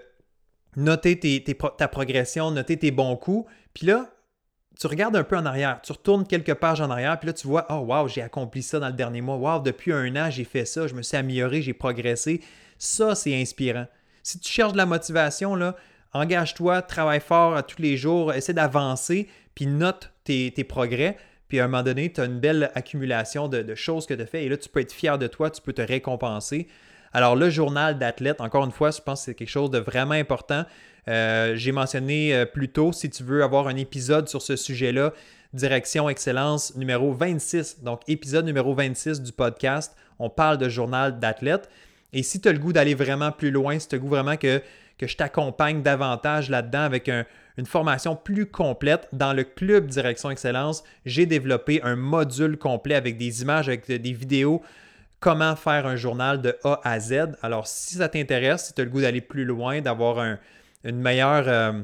noter 0.77 1.43
ta 1.77 1.87
progression, 1.89 2.51
noter 2.51 2.77
tes 2.77 2.91
bons 2.91 3.17
coups. 3.17 3.51
Puis 3.73 3.87
là, 3.87 4.09
tu 4.79 4.87
regardes 4.87 5.17
un 5.17 5.25
peu 5.25 5.35
en 5.35 5.45
arrière, 5.45 5.81
tu 5.83 5.91
retournes 5.91 6.25
quelques 6.25 6.53
pages 6.53 6.79
en 6.79 6.89
arrière, 6.89 7.19
puis 7.19 7.27
là, 7.27 7.33
tu 7.33 7.47
vois, 7.47 7.67
oh 7.69 7.79
wow, 7.79 8.07
j'ai 8.07 8.21
accompli 8.21 8.63
ça 8.63 8.79
dans 8.79 8.87
le 8.87 8.93
dernier 8.93 9.19
mois. 9.19 9.35
Wow, 9.35 9.61
depuis 9.61 9.91
un 9.91 10.15
an, 10.15 10.29
j'ai 10.31 10.45
fait 10.45 10.63
ça, 10.63 10.87
je 10.87 10.95
me 10.95 11.01
suis 11.01 11.17
amélioré, 11.17 11.61
j'ai 11.61 11.73
progressé. 11.73 12.39
Ça, 12.77 13.13
c'est 13.13 13.35
inspirant. 13.35 13.87
Si 14.23 14.39
tu 14.39 14.49
cherches 14.49 14.71
de 14.71 14.77
la 14.77 14.85
motivation, 14.85 15.57
engage-toi, 16.13 16.81
travaille 16.81 17.19
fort 17.19 17.65
tous 17.65 17.81
les 17.81 17.97
jours, 17.97 18.33
essaie 18.33 18.53
d'avancer, 18.53 19.27
puis 19.53 19.65
note 19.65 20.13
tes, 20.23 20.51
progrès. 20.63 21.17
Puis 21.49 21.59
à 21.59 21.65
un 21.65 21.67
moment 21.67 21.83
donné, 21.83 22.13
tu 22.13 22.21
as 22.21 22.25
une 22.25 22.39
belle 22.39 22.71
accumulation 22.73 23.49
de, 23.49 23.61
de 23.61 23.75
choses 23.75 24.05
que 24.05 24.13
tu 24.13 24.21
as 24.21 24.25
fait. 24.27 24.45
Et 24.45 24.49
là, 24.49 24.55
tu 24.55 24.69
peux 24.69 24.79
être 24.79 24.93
fier 24.93 25.17
de 25.17 25.27
toi, 25.27 25.49
tu 25.49 25.61
peux 25.61 25.73
te 25.73 25.81
récompenser. 25.81 26.67
Alors, 27.13 27.35
le 27.35 27.49
journal 27.49 27.97
d'athlète, 27.97 28.39
encore 28.41 28.65
une 28.65 28.71
fois, 28.71 28.91
je 28.91 29.01
pense 29.01 29.21
que 29.21 29.25
c'est 29.25 29.35
quelque 29.35 29.49
chose 29.49 29.71
de 29.71 29.79
vraiment 29.79 30.13
important. 30.13 30.65
Euh, 31.07 31.55
j'ai 31.55 31.71
mentionné 31.71 32.35
euh, 32.35 32.45
plus 32.45 32.69
tôt, 32.69 32.91
si 32.91 33.09
tu 33.09 33.23
veux 33.23 33.43
avoir 33.43 33.67
un 33.67 33.75
épisode 33.75 34.29
sur 34.29 34.41
ce 34.41 34.55
sujet-là, 34.55 35.13
Direction 35.53 36.07
Excellence 36.07 36.75
numéro 36.75 37.11
26. 37.11 37.81
Donc, 37.81 38.01
épisode 38.07 38.45
numéro 38.45 38.75
26 38.75 39.21
du 39.21 39.31
podcast, 39.31 39.95
on 40.19 40.29
parle 40.29 40.59
de 40.59 40.69
journal 40.69 41.19
d'athlète. 41.19 41.69
Et 42.13 42.21
si 42.21 42.39
tu 42.39 42.47
as 42.47 42.51
le 42.51 42.59
goût 42.59 42.73
d'aller 42.73 42.93
vraiment 42.93 43.31
plus 43.31 43.49
loin, 43.49 43.79
si 43.79 43.87
tu 43.87 43.95
as 43.95 43.97
le 43.97 44.03
goût 44.03 44.09
vraiment 44.09 44.37
que, 44.37 44.61
que 44.99 45.07
je 45.07 45.17
t'accompagne 45.17 45.81
davantage 45.81 46.49
là-dedans 46.49 46.81
avec 46.81 47.09
une 47.09 47.65
formation 47.65 48.15
plus 48.15 48.45
complète, 48.45 49.07
dans 49.11 49.33
le 49.33 49.43
club 49.43 49.87
Direction 49.87 50.29
Excellence, 50.29 50.83
j'ai 51.05 51.25
développé 51.25 51.81
un 51.83 51.95
module 51.95 52.57
complet 52.57 52.95
avec 52.95 53.17
des 53.17 53.41
images, 53.41 53.67
avec 53.67 53.87
des 53.87 54.13
vidéos, 54.13 54.61
comment 55.19 55.55
faire 55.55 55.85
un 55.85 55.95
journal 55.95 56.41
de 56.41 56.57
A 56.63 56.79
à 56.83 56.99
Z. 56.99 57.37
Alors, 57.41 57.67
si 57.67 57.95
ça 57.95 58.09
t'intéresse, 58.09 58.67
si 58.67 58.73
tu 58.73 58.81
as 58.81 58.85
le 58.85 58.89
goût 58.89 59.01
d'aller 59.01 59.21
plus 59.21 59.45
loin, 59.45 59.81
d'avoir 59.81 60.19
un, 60.19 60.39
une 60.83 60.99
meilleure, 60.99 61.47
euh, 61.47 61.81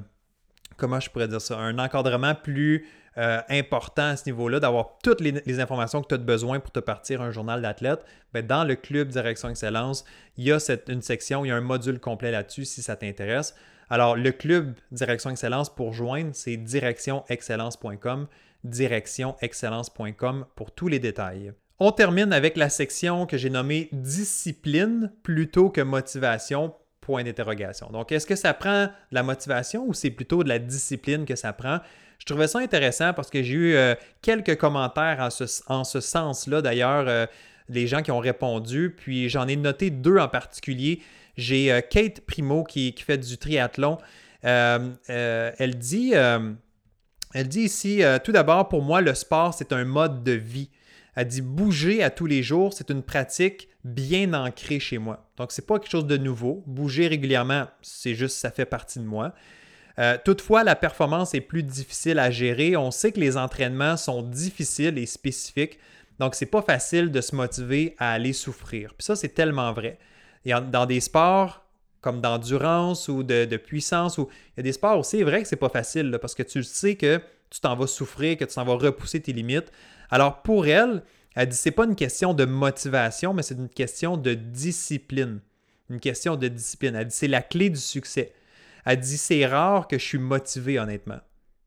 comment 0.77 0.99
je 0.99 1.09
pourrais 1.09 1.27
dire 1.27 1.41
ça, 1.41 1.57
un 1.57 1.77
encadrement 1.79 2.35
plus 2.35 2.87
euh, 3.17 3.41
important 3.49 4.07
à 4.07 4.17
ce 4.17 4.25
niveau-là, 4.25 4.59
d'avoir 4.59 4.97
toutes 5.01 5.21
les, 5.21 5.59
informations 5.59 6.01
que 6.01 6.07
tu 6.07 6.15
as 6.15 6.17
besoin 6.17 6.59
pour 6.59 6.71
te 6.71 6.79
partir 6.79 7.21
un 7.21 7.31
journal 7.31 7.61
d'athlète, 7.61 8.03
ben, 8.33 8.45
dans 8.45 8.63
le 8.63 8.75
club 8.75 9.07
Direction 9.09 9.49
Excellence, 9.49 10.03
il 10.37 10.45
y 10.45 10.51
a 10.51 10.57
une 10.89 11.01
section, 11.01 11.45
il 11.45 11.49
y 11.49 11.51
a 11.51 11.55
un 11.55 11.61
module 11.61 11.99
complet 11.99 12.31
là-dessus 12.31 12.65
si 12.65 12.81
ça 12.81 12.95
t'intéresse. 12.95 13.55
Alors, 13.89 14.15
le 14.15 14.31
club 14.31 14.73
Direction 14.91 15.29
Excellence 15.29 15.73
pour 15.73 15.93
joindre, 15.93 16.31
c'est 16.33 16.57
directionexcellence.com, 16.57 18.27
directionexcellence.com 18.63 20.45
pour 20.55 20.71
tous 20.71 20.87
les 20.87 20.99
détails. 20.99 21.53
On 21.77 21.91
termine 21.91 22.31
avec 22.31 22.55
la 22.55 22.69
section 22.69 23.25
que 23.25 23.37
j'ai 23.37 23.49
nommée 23.49 23.89
discipline 23.91 25.11
plutôt 25.23 25.69
que 25.69 25.81
motivation 25.81 26.73
point 27.01 27.23
d'interrogation. 27.23 27.89
Donc, 27.91 28.13
est-ce 28.13 28.25
que 28.25 28.37
ça 28.37 28.53
prend 28.53 28.85
de 28.85 28.91
la 29.11 29.23
motivation 29.23 29.85
ou 29.85 29.93
c'est 29.93 30.09
plutôt 30.09 30.43
de 30.43 30.49
la 30.49 30.57
discipline 30.57 31.25
que 31.25 31.35
ça 31.35 31.51
prend? 31.51 31.79
Je 32.17 32.25
trouvais 32.25 32.47
ça 32.47 32.59
intéressant 32.59 33.13
parce 33.13 33.29
que 33.29 33.43
j'ai 33.43 33.53
eu 33.53 33.75
euh, 33.75 33.93
quelques 34.21 34.57
commentaires 34.57 35.19
en 35.67 35.83
ce, 35.83 35.99
sens-là. 35.99 36.61
D'ailleurs, 36.61 37.09
euh, 37.09 37.25
les 37.67 37.87
gens 37.87 38.01
qui 38.01 38.11
ont 38.11 38.19
répondu, 38.19 38.95
puis 38.95 39.27
j'en 39.27 39.45
ai 39.45 39.57
noté 39.57 39.89
deux 39.89 40.17
en 40.17 40.29
particulier. 40.29 41.01
J'ai 41.35 41.73
euh, 41.73 41.81
Kate 41.81 42.21
Primo 42.21 42.63
qui, 42.63 42.93
qui, 42.93 43.03
fait 43.03 43.17
du 43.17 43.37
triathlon. 43.37 43.97
elle 44.43 45.75
dit, 45.77 46.13
elle 46.13 47.47
dit 47.49 47.61
ici, 47.63 48.01
tout 48.23 48.31
d'abord, 48.31 48.69
pour 48.69 48.81
moi, 48.81 49.01
le 49.01 49.13
sport, 49.13 49.53
c'est 49.53 49.73
un 49.73 49.83
mode 49.83 50.23
de 50.23 50.31
vie. 50.31 50.69
Elle 51.15 51.27
dit 51.27 51.41
bouger 51.41 52.03
à 52.03 52.09
tous 52.09 52.25
les 52.25 52.43
jours, 52.43 52.73
c'est 52.73 52.89
une 52.89 53.01
pratique 53.01 53.69
bien 53.83 54.33
ancrée 54.33 54.79
chez 54.79 54.97
moi. 54.97 55.29
Donc, 55.37 55.51
ce 55.51 55.61
n'est 55.61 55.65
pas 55.65 55.79
quelque 55.79 55.91
chose 55.91 56.07
de 56.07 56.17
nouveau. 56.17 56.63
Bouger 56.67 57.07
régulièrement, 57.07 57.67
c'est 57.81 58.15
juste, 58.15 58.37
ça 58.37 58.51
fait 58.51 58.65
partie 58.65 58.99
de 58.99 59.05
moi. 59.05 59.33
Euh, 59.97 60.17
toutefois, 60.23 60.63
la 60.63 60.75
performance 60.75 61.33
est 61.33 61.41
plus 61.41 61.63
difficile 61.63 62.19
à 62.19 62.29
gérer. 62.31 62.75
On 62.75 62.91
sait 62.91 63.11
que 63.11 63.19
les 63.19 63.37
entraînements 63.37 63.95
sont 63.95 64.21
difficiles 64.21 64.97
et 64.97 65.05
spécifiques. 65.05 65.79
Donc, 66.19 66.35
c'est 66.35 66.45
pas 66.45 66.61
facile 66.61 67.11
de 67.11 67.21
se 67.21 67.35
motiver 67.35 67.95
à 67.97 68.11
aller 68.11 68.33
souffrir. 68.33 68.93
Puis 68.93 69.05
ça, 69.05 69.15
c'est 69.15 69.29
tellement 69.29 69.71
vrai. 69.73 69.97
Dans 70.45 70.85
des 70.85 70.99
sports 70.99 71.65
comme 72.01 72.21
d'endurance 72.21 73.07
ou 73.07 73.23
de, 73.23 73.57
puissance, 73.57 74.19
ou 74.19 74.29
il 74.49 74.57
y 74.57 74.59
a 74.59 74.63
des 74.63 74.73
sports 74.73 74.99
où 74.99 75.03
c'est 75.03 75.23
vrai 75.23 75.41
que 75.41 75.47
c'est 75.47 75.55
pas 75.55 75.69
facile 75.69 76.15
parce 76.21 76.35
que 76.35 76.43
tu 76.43 76.61
sais 76.61 76.95
que 76.95 77.19
tu 77.49 77.59
t'en 77.59 77.75
vas 77.75 77.87
souffrir, 77.87 78.37
que 78.37 78.45
tu 78.45 78.53
t'en 78.53 78.63
vas 78.63 78.75
repousser 78.75 79.19
tes 79.19 79.33
limites. 79.33 79.71
Alors 80.09 80.41
pour 80.41 80.67
elle, 80.67 81.03
elle 81.35 81.49
dit 81.49 81.57
c'est 81.57 81.71
pas 81.71 81.85
une 81.85 81.95
question 81.95 82.33
de 82.33 82.45
motivation, 82.45 83.33
mais 83.33 83.43
c'est 83.43 83.55
une 83.55 83.69
question 83.69 84.17
de 84.17 84.33
discipline. 84.33 85.41
Une 85.89 85.99
question 85.99 86.35
de 86.35 86.47
discipline. 86.47 86.95
Elle 86.95 87.07
dit 87.07 87.15
c'est 87.15 87.27
la 87.27 87.41
clé 87.41 87.69
du 87.69 87.79
succès. 87.79 88.33
Elle 88.85 88.99
dit 88.99 89.17
c'est 89.17 89.45
rare 89.45 89.87
que 89.87 89.97
je 89.97 90.03
suis 90.03 90.17
motivé 90.17 90.79
honnêtement. 90.79 91.19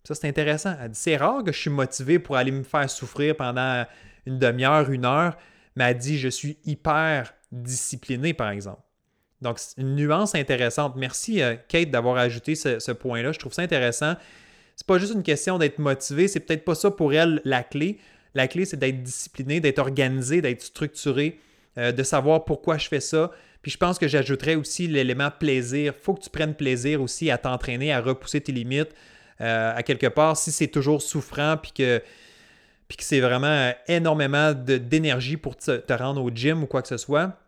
Ça 0.05 0.14
c'est 0.14 0.29
intéressant. 0.29 0.74
Elle 0.81 0.90
dit 0.90 0.98
c'est 0.98 1.16
rare 1.16 1.44
que 1.44 1.53
je 1.53 1.59
suis 1.59 1.70
motivé 1.70 2.18
pour 2.18 2.37
aller 2.37 2.53
me 2.53 2.62
faire 2.62 2.88
souffrir 2.88 3.37
pendant 3.37 3.85
une 4.27 4.38
demi-heure, 4.38 4.90
une 4.90 5.05
heure, 5.05 5.37
mais 5.77 5.85
elle 5.85 5.98
dit 5.98 6.18
je 6.18 6.29
suis 6.29 6.59
hyper 6.64 7.35
discipliné 7.53 8.35
par 8.35 8.51
exemple. 8.51 8.83
Donc, 9.40 9.59
c'est 9.59 9.81
une 9.81 9.94
nuance 9.94 10.35
intéressante. 10.35 10.94
Merci, 10.96 11.42
euh, 11.42 11.55
Kate, 11.68 11.90
d'avoir 11.90 12.16
ajouté 12.16 12.55
ce, 12.55 12.92
point-là. 12.92 13.33
Je 13.33 13.38
trouve 13.38 13.53
ça 13.53 13.62
intéressant. 13.62 14.14
C'est 14.74 14.87
pas 14.87 14.98
juste 14.98 15.14
une 15.14 15.22
question 15.22 15.59
d'être 15.59 15.79
motivé, 15.79 16.29
c'est 16.29 16.40
peut-être 16.40 16.64
pas 16.64 16.74
ça 16.74 16.90
pour 16.90 17.12
elle 17.12 17.40
la 17.44 17.62
clé. 17.62 17.98
La 18.34 18.48
clé, 18.48 18.64
c'est 18.64 18.76
d'être 18.76 19.02
discipliné, 19.02 19.60
d'être 19.60 19.78
organisé, 19.78 20.42
d'être 20.42 20.62
structuré, 20.62 21.40
euh, 21.76 21.92
de 21.92 22.02
savoir 22.02 22.44
pourquoi 22.44 22.78
je 22.78 22.88
fais 22.88 23.00
ça. 23.00 23.30
Puis 23.62 23.72
je 23.72 23.78
pense 23.78 23.98
que 23.98 24.06
j'ajouterais 24.06 24.54
aussi 24.54 24.86
l'élément 24.86 25.30
plaisir. 25.30 25.94
Il 25.96 26.02
faut 26.02 26.14
que 26.14 26.22
tu 26.22 26.30
prennes 26.30 26.54
plaisir 26.54 27.02
aussi 27.02 27.30
à 27.30 27.38
t'entraîner, 27.38 27.92
à 27.92 28.00
repousser 28.00 28.40
tes 28.40 28.52
limites. 28.52 28.94
Euh, 29.40 29.72
à 29.74 29.82
quelque 29.82 30.06
part, 30.06 30.36
si 30.36 30.50
c'est 30.50 30.68
toujours 30.68 31.02
souffrant, 31.02 31.56
puis 31.56 31.72
que, 31.72 32.02
puis 32.88 32.96
que 32.96 33.04
c'est 33.04 33.20
vraiment 33.20 33.72
énormément 33.86 34.52
d'énergie 34.52 35.36
pour 35.36 35.56
te, 35.56 35.92
rendre 35.92 36.22
au 36.22 36.30
gym 36.30 36.62
ou 36.62 36.66
quoi 36.66 36.82
que 36.82 36.88
ce 36.88 36.96
soit, 36.96 37.38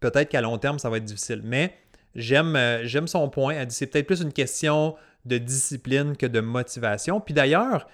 peut-être 0.00 0.30
qu'à 0.30 0.40
long 0.40 0.58
terme, 0.58 0.78
ça 0.78 0.90
va 0.90 0.98
être 0.98 1.04
difficile. 1.04 1.42
Mais 1.44 1.74
j'aime 2.14 2.56
euh, 2.56 3.06
son 3.06 3.28
point. 3.28 3.64
C'est 3.68 3.86
peut-être 3.86 4.06
plus 4.06 4.22
une 4.22 4.32
question 4.32 4.96
de 5.24 5.38
discipline 5.38 6.16
que 6.16 6.26
de 6.26 6.40
motivation. 6.40 7.20
Puis 7.20 7.34
d'ailleurs, 7.34 7.86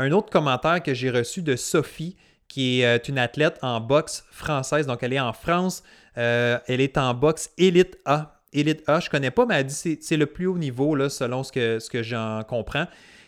un 0.00 0.12
autre 0.12 0.30
commentaire 0.30 0.82
que 0.82 0.94
j'ai 0.94 1.10
reçu 1.10 1.42
de 1.42 1.56
Sophie, 1.56 2.16
qui 2.48 2.80
est 2.80 2.86
euh, 2.86 2.98
une 3.06 3.18
athlète 3.18 3.58
en 3.60 3.80
boxe 3.80 4.24
française. 4.30 4.86
Donc, 4.86 5.02
elle 5.02 5.12
est 5.12 5.20
en 5.20 5.34
France. 5.34 5.82
Euh, 6.16 6.58
elle 6.66 6.80
est 6.80 6.96
en 6.96 7.12
boxe 7.12 7.50
élite 7.58 7.98
A. 8.06 8.40
Élite 8.52 8.82
A, 8.88 8.98
je 8.98 9.06
ne 9.06 9.10
connais 9.10 9.30
pas, 9.30 9.44
mais 9.44 9.56
elle 9.56 9.66
dit 9.66 9.98
que 9.98 10.02
c'est 10.02 10.16
le 10.16 10.26
plus 10.26 10.46
haut 10.46 10.58
niveau, 10.58 10.94
là, 10.94 11.10
selon 11.10 11.42
ce 11.44 11.52
que, 11.52 11.78
ce 11.78 11.90
que 11.90 12.02
j'en 12.02 12.42
comprends. 12.44 12.86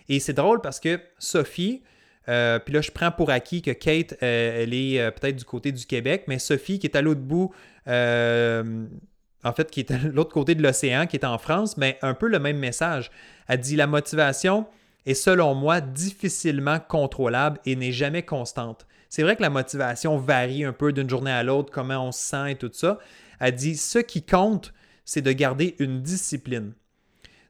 Et 0.08 0.18
c'est 0.18 0.32
drôle 0.32 0.62
parce 0.62 0.80
que 0.80 0.98
Sophie, 1.18 1.82
euh, 2.28 2.58
puis 2.58 2.72
là, 2.72 2.80
je 2.80 2.90
prends 2.90 3.12
pour 3.12 3.30
acquis 3.30 3.61
que 3.61 3.70
Kate, 3.70 4.16
elle 4.20 4.72
est 4.72 5.11
peut-être 5.12 5.37
du 5.37 5.44
côté 5.44 5.72
du 5.72 5.85
Québec, 5.85 6.24
mais 6.26 6.38
Sophie, 6.38 6.78
qui 6.78 6.87
est 6.87 6.96
à 6.96 7.02
l'autre 7.02 7.20
bout, 7.20 7.54
en 7.87 9.52
fait, 9.54 9.70
qui 9.70 9.80
est 9.80 9.90
à 9.90 9.98
l'autre 9.98 10.32
côté 10.32 10.54
de 10.54 10.62
l'océan, 10.62 11.06
qui 11.06 11.16
est 11.16 11.24
en 11.24 11.38
France, 11.38 11.76
mais 11.76 11.98
un 12.02 12.14
peu 12.14 12.28
le 12.28 12.38
même 12.38 12.58
message. 12.58 13.11
Elle 13.46 13.61
dit 13.61 13.76
la 13.76 13.87
motivation, 13.87 14.66
est 15.06 15.14
selon 15.14 15.54
moi 15.54 15.80
difficilement 15.80 16.78
contrôlable 16.80 17.58
et 17.64 17.76
n'est 17.76 17.92
jamais 17.92 18.22
constante. 18.22 18.86
C'est 19.08 19.22
vrai 19.22 19.36
que 19.36 19.42
la 19.42 19.50
motivation 19.50 20.16
varie 20.16 20.64
un 20.64 20.72
peu 20.72 20.92
d'une 20.92 21.10
journée 21.10 21.30
à 21.30 21.42
l'autre, 21.42 21.70
comment 21.72 22.06
on 22.06 22.12
se 22.12 22.20
sent 22.20 22.52
et 22.52 22.56
tout 22.56 22.70
ça. 22.72 22.98
Elle 23.40 23.54
dit 23.54 23.76
ce 23.76 23.98
qui 23.98 24.22
compte, 24.22 24.72
c'est 25.04 25.20
de 25.22 25.32
garder 25.32 25.76
une 25.78 26.02
discipline. 26.02 26.72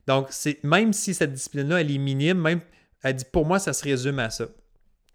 Donc, 0.07 0.29
même 0.63 0.91
si 0.91 1.13
cette 1.13 1.33
discipline-là, 1.33 1.81
elle 1.81 1.91
est 1.91 1.97
minime, 1.97 2.39
même, 2.39 2.59
elle 3.03 3.15
dit 3.15 3.25
pour 3.31 3.45
moi, 3.45 3.59
ça 3.59 3.73
se 3.73 3.83
résume 3.83 4.19
à 4.19 4.29
ça. 4.29 4.45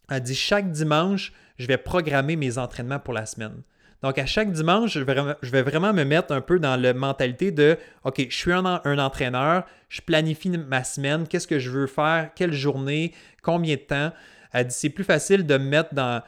Elle 0.08 0.22
dit 0.22 0.34
chaque 0.34 0.70
dimanche, 0.70 1.32
je 1.58 1.66
vais 1.66 1.76
programmer 1.76 2.36
mes 2.36 2.56
entraînements 2.56 3.00
pour 3.00 3.12
la 3.12 3.26
semaine. 3.26 3.62
Donc, 4.02 4.18
à 4.18 4.26
chaque 4.26 4.52
dimanche, 4.52 4.92
je 4.92 5.02
vais, 5.50 5.62
vraiment 5.62 5.92
me 5.92 6.04
mettre 6.04 6.32
un 6.32 6.40
peu 6.40 6.60
dans 6.60 6.80
la 6.80 6.94
mentalité 6.94 7.50
de 7.50 7.76
OK, 8.04 8.26
je 8.28 8.36
suis 8.36 8.52
un, 8.52 8.64
entraîneur, 8.64 9.64
je 9.88 10.00
planifie 10.00 10.50
ma 10.50 10.84
semaine, 10.84 11.26
qu'est-ce 11.26 11.48
que 11.48 11.58
je 11.58 11.70
veux 11.70 11.86
faire, 11.88 12.30
quelle 12.36 12.52
journée, 12.52 13.12
combien 13.42 13.74
de 13.74 13.80
temps. 13.80 14.12
Dit 14.54 14.66
c'est 14.70 14.90
plus 14.90 15.04
facile 15.04 15.46
de 15.46 15.56
mettre 15.56 15.94
dans. 15.94 16.22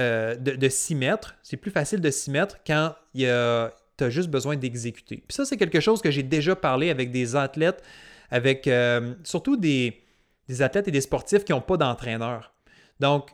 Euh, 0.00 0.36
de, 0.36 0.68
s'y 0.68 0.94
mettre. 0.94 1.36
C'est 1.42 1.56
plus 1.56 1.70
facile 1.70 2.00
de 2.00 2.10
s'y 2.10 2.30
mettre 2.30 2.58
quand 2.66 2.94
tu 3.14 3.24
as 3.26 4.10
juste 4.10 4.28
besoin 4.28 4.56
d'exécuter. 4.56 5.22
Puis 5.26 5.34
ça, 5.34 5.44
c'est 5.44 5.56
quelque 5.56 5.80
chose 5.80 6.02
que 6.02 6.10
j'ai 6.10 6.24
déjà 6.24 6.56
parlé 6.56 6.90
avec 6.90 7.10
des 7.10 7.36
athlètes, 7.36 7.82
avec 8.30 8.66
euh, 8.66 9.14
surtout 9.22 9.56
des, 9.56 10.02
des 10.48 10.62
athlètes 10.62 10.88
et 10.88 10.90
des 10.90 11.00
sportifs 11.00 11.44
qui 11.44 11.52
n'ont 11.52 11.60
pas 11.60 11.76
d'entraîneur. 11.76 12.52
Donc, 13.00 13.30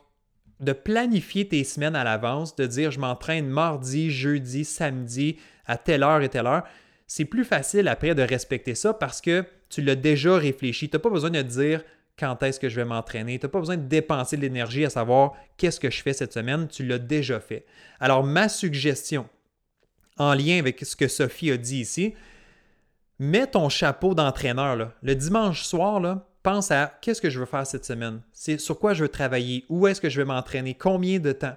de 0.61 0.73
planifier 0.73 1.47
tes 1.47 1.63
semaines 1.63 1.95
à 1.95 2.03
l'avance, 2.03 2.55
de 2.55 2.65
dire 2.65 2.91
je 2.91 2.99
m'entraîne 2.99 3.47
mardi, 3.47 4.11
jeudi, 4.11 4.63
samedi, 4.63 5.37
à 5.65 5.77
telle 5.77 6.03
heure 6.03 6.21
et 6.21 6.29
telle 6.29 6.47
heure, 6.47 6.63
c'est 7.07 7.25
plus 7.25 7.43
facile 7.43 7.87
après 7.87 8.15
de 8.15 8.21
respecter 8.21 8.75
ça 8.75 8.93
parce 8.93 9.19
que 9.19 9.43
tu 9.69 9.81
l'as 9.81 9.95
déjà 9.95 10.37
réfléchi. 10.37 10.89
Tu 10.89 10.95
n'as 10.95 11.01
pas 11.01 11.09
besoin 11.09 11.29
de 11.29 11.41
dire 11.41 11.83
quand 12.17 12.41
est-ce 12.43 12.59
que 12.59 12.69
je 12.69 12.75
vais 12.75 12.85
m'entraîner. 12.85 13.39
Tu 13.39 13.45
n'as 13.45 13.49
pas 13.49 13.59
besoin 13.59 13.77
de 13.77 13.87
dépenser 13.87 14.37
de 14.37 14.41
l'énergie 14.41 14.85
à 14.85 14.89
savoir 14.89 15.33
qu'est-ce 15.57 15.79
que 15.79 15.89
je 15.89 16.01
fais 16.01 16.13
cette 16.13 16.33
semaine. 16.33 16.67
Tu 16.67 16.85
l'as 16.85 16.99
déjà 16.99 17.39
fait. 17.39 17.65
Alors, 17.99 18.23
ma 18.23 18.47
suggestion, 18.47 19.27
en 20.17 20.33
lien 20.33 20.59
avec 20.59 20.79
ce 20.85 20.95
que 20.95 21.07
Sophie 21.07 21.51
a 21.51 21.57
dit 21.57 21.79
ici, 21.79 22.13
mets 23.19 23.47
ton 23.47 23.69
chapeau 23.69 24.13
d'entraîneur. 24.13 24.93
Le 25.01 25.15
dimanche 25.15 25.63
soir, 25.63 26.21
pense 26.43 26.71
à 26.71 26.97
qu'est-ce 27.01 27.21
que 27.21 27.29
je 27.29 27.39
veux 27.39 27.45
faire 27.45 27.65
cette 27.65 27.85
semaine, 27.85 28.21
c'est 28.33 28.59
sur 28.59 28.79
quoi 28.79 28.93
je 28.93 29.03
veux 29.03 29.09
travailler, 29.09 29.65
où 29.69 29.87
est-ce 29.87 30.01
que 30.01 30.09
je 30.09 30.21
vais 30.21 30.25
m'entraîner, 30.25 30.73
combien 30.73 31.19
de 31.19 31.31
temps? 31.31 31.55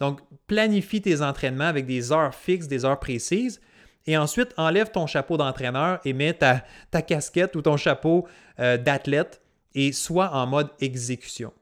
Donc, 0.00 0.20
planifie 0.46 1.00
tes 1.00 1.22
entraînements 1.22 1.64
avec 1.64 1.86
des 1.86 2.12
heures 2.12 2.34
fixes, 2.34 2.68
des 2.68 2.84
heures 2.84 3.00
précises. 3.00 3.60
Et 4.06 4.16
ensuite, 4.16 4.52
enlève 4.56 4.90
ton 4.90 5.06
chapeau 5.06 5.36
d'entraîneur 5.36 6.00
et 6.04 6.12
mets 6.12 6.34
ta, 6.34 6.62
casquette 7.02 7.56
ou 7.56 7.62
ton 7.62 7.76
chapeau 7.76 8.26
euh, 8.60 8.76
d'athlète 8.76 9.40
et 9.74 9.92
sois 9.92 10.30
en 10.32 10.46
mode 10.46 10.68
exécution. 10.80 11.52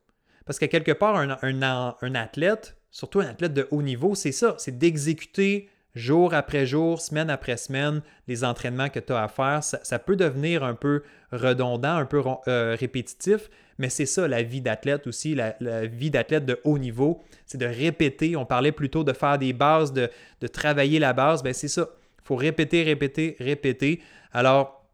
Parce 0.45 0.59
qu'à 0.59 0.69
quelque 0.69 0.93
part, 0.93 1.17
un, 1.17 2.15
athlète, 2.15 2.77
surtout 2.91 3.21
un 3.21 3.29
athlète 3.29 3.55
de 3.55 3.67
haut 3.71 3.83
niveau, 3.83 4.15
c'est 4.15 4.33
ça, 4.33 4.57
c'est 4.59 4.77
d'exécuter 4.77 5.71
jour 5.95 6.35
après 6.35 6.67
jour, 6.67 7.01
semaine 7.01 7.31
après 7.31 7.57
semaine, 7.57 8.03
les 8.27 8.45
entraînements 8.45 8.89
que 8.89 8.99
tu 8.99 9.13
as 9.13 9.23
à 9.23 9.29
faire, 9.29 9.63
ça, 9.63 9.99
peut 9.99 10.17
devenir 10.17 10.65
un 10.65 10.75
peu 10.75 11.03
redondant, 11.33 11.97
un 11.97 12.07
peu 12.07 12.23
euh, 12.49 12.77
répétitif, 12.79 13.49
mais 13.79 13.89
c'est 13.89 14.07
ça 14.07 14.29
la 14.29 14.43
vie 14.43 14.61
d'athlète 14.61 15.07
aussi, 15.07 15.35
la, 15.35 15.87
vie 15.87 16.11
d'athlète 16.11 16.47
de 16.47 16.61
haut 16.65 16.79
niveau, 16.79 17.23
c'est 17.47 17.59
de 17.59 17.67
répéter. 17.67 18.37
On 18.37 18.47
parlait 18.47 18.73
plutôt 18.73 19.05
de 19.05 19.13
faire 19.13 19.39
des 19.39 19.53
bases, 19.53 19.93
de, 19.93 20.11
travailler 20.53 20.99
la 20.99 21.13
base, 21.13 21.43
ben 21.43 21.53
c'est 21.53 21.69
ça. 21.69 21.89
Il 22.23 22.27
faut 22.27 22.37
répéter, 22.37 22.83
répéter, 22.83 23.37
répéter. 23.39 24.01
Alors, 24.33 24.87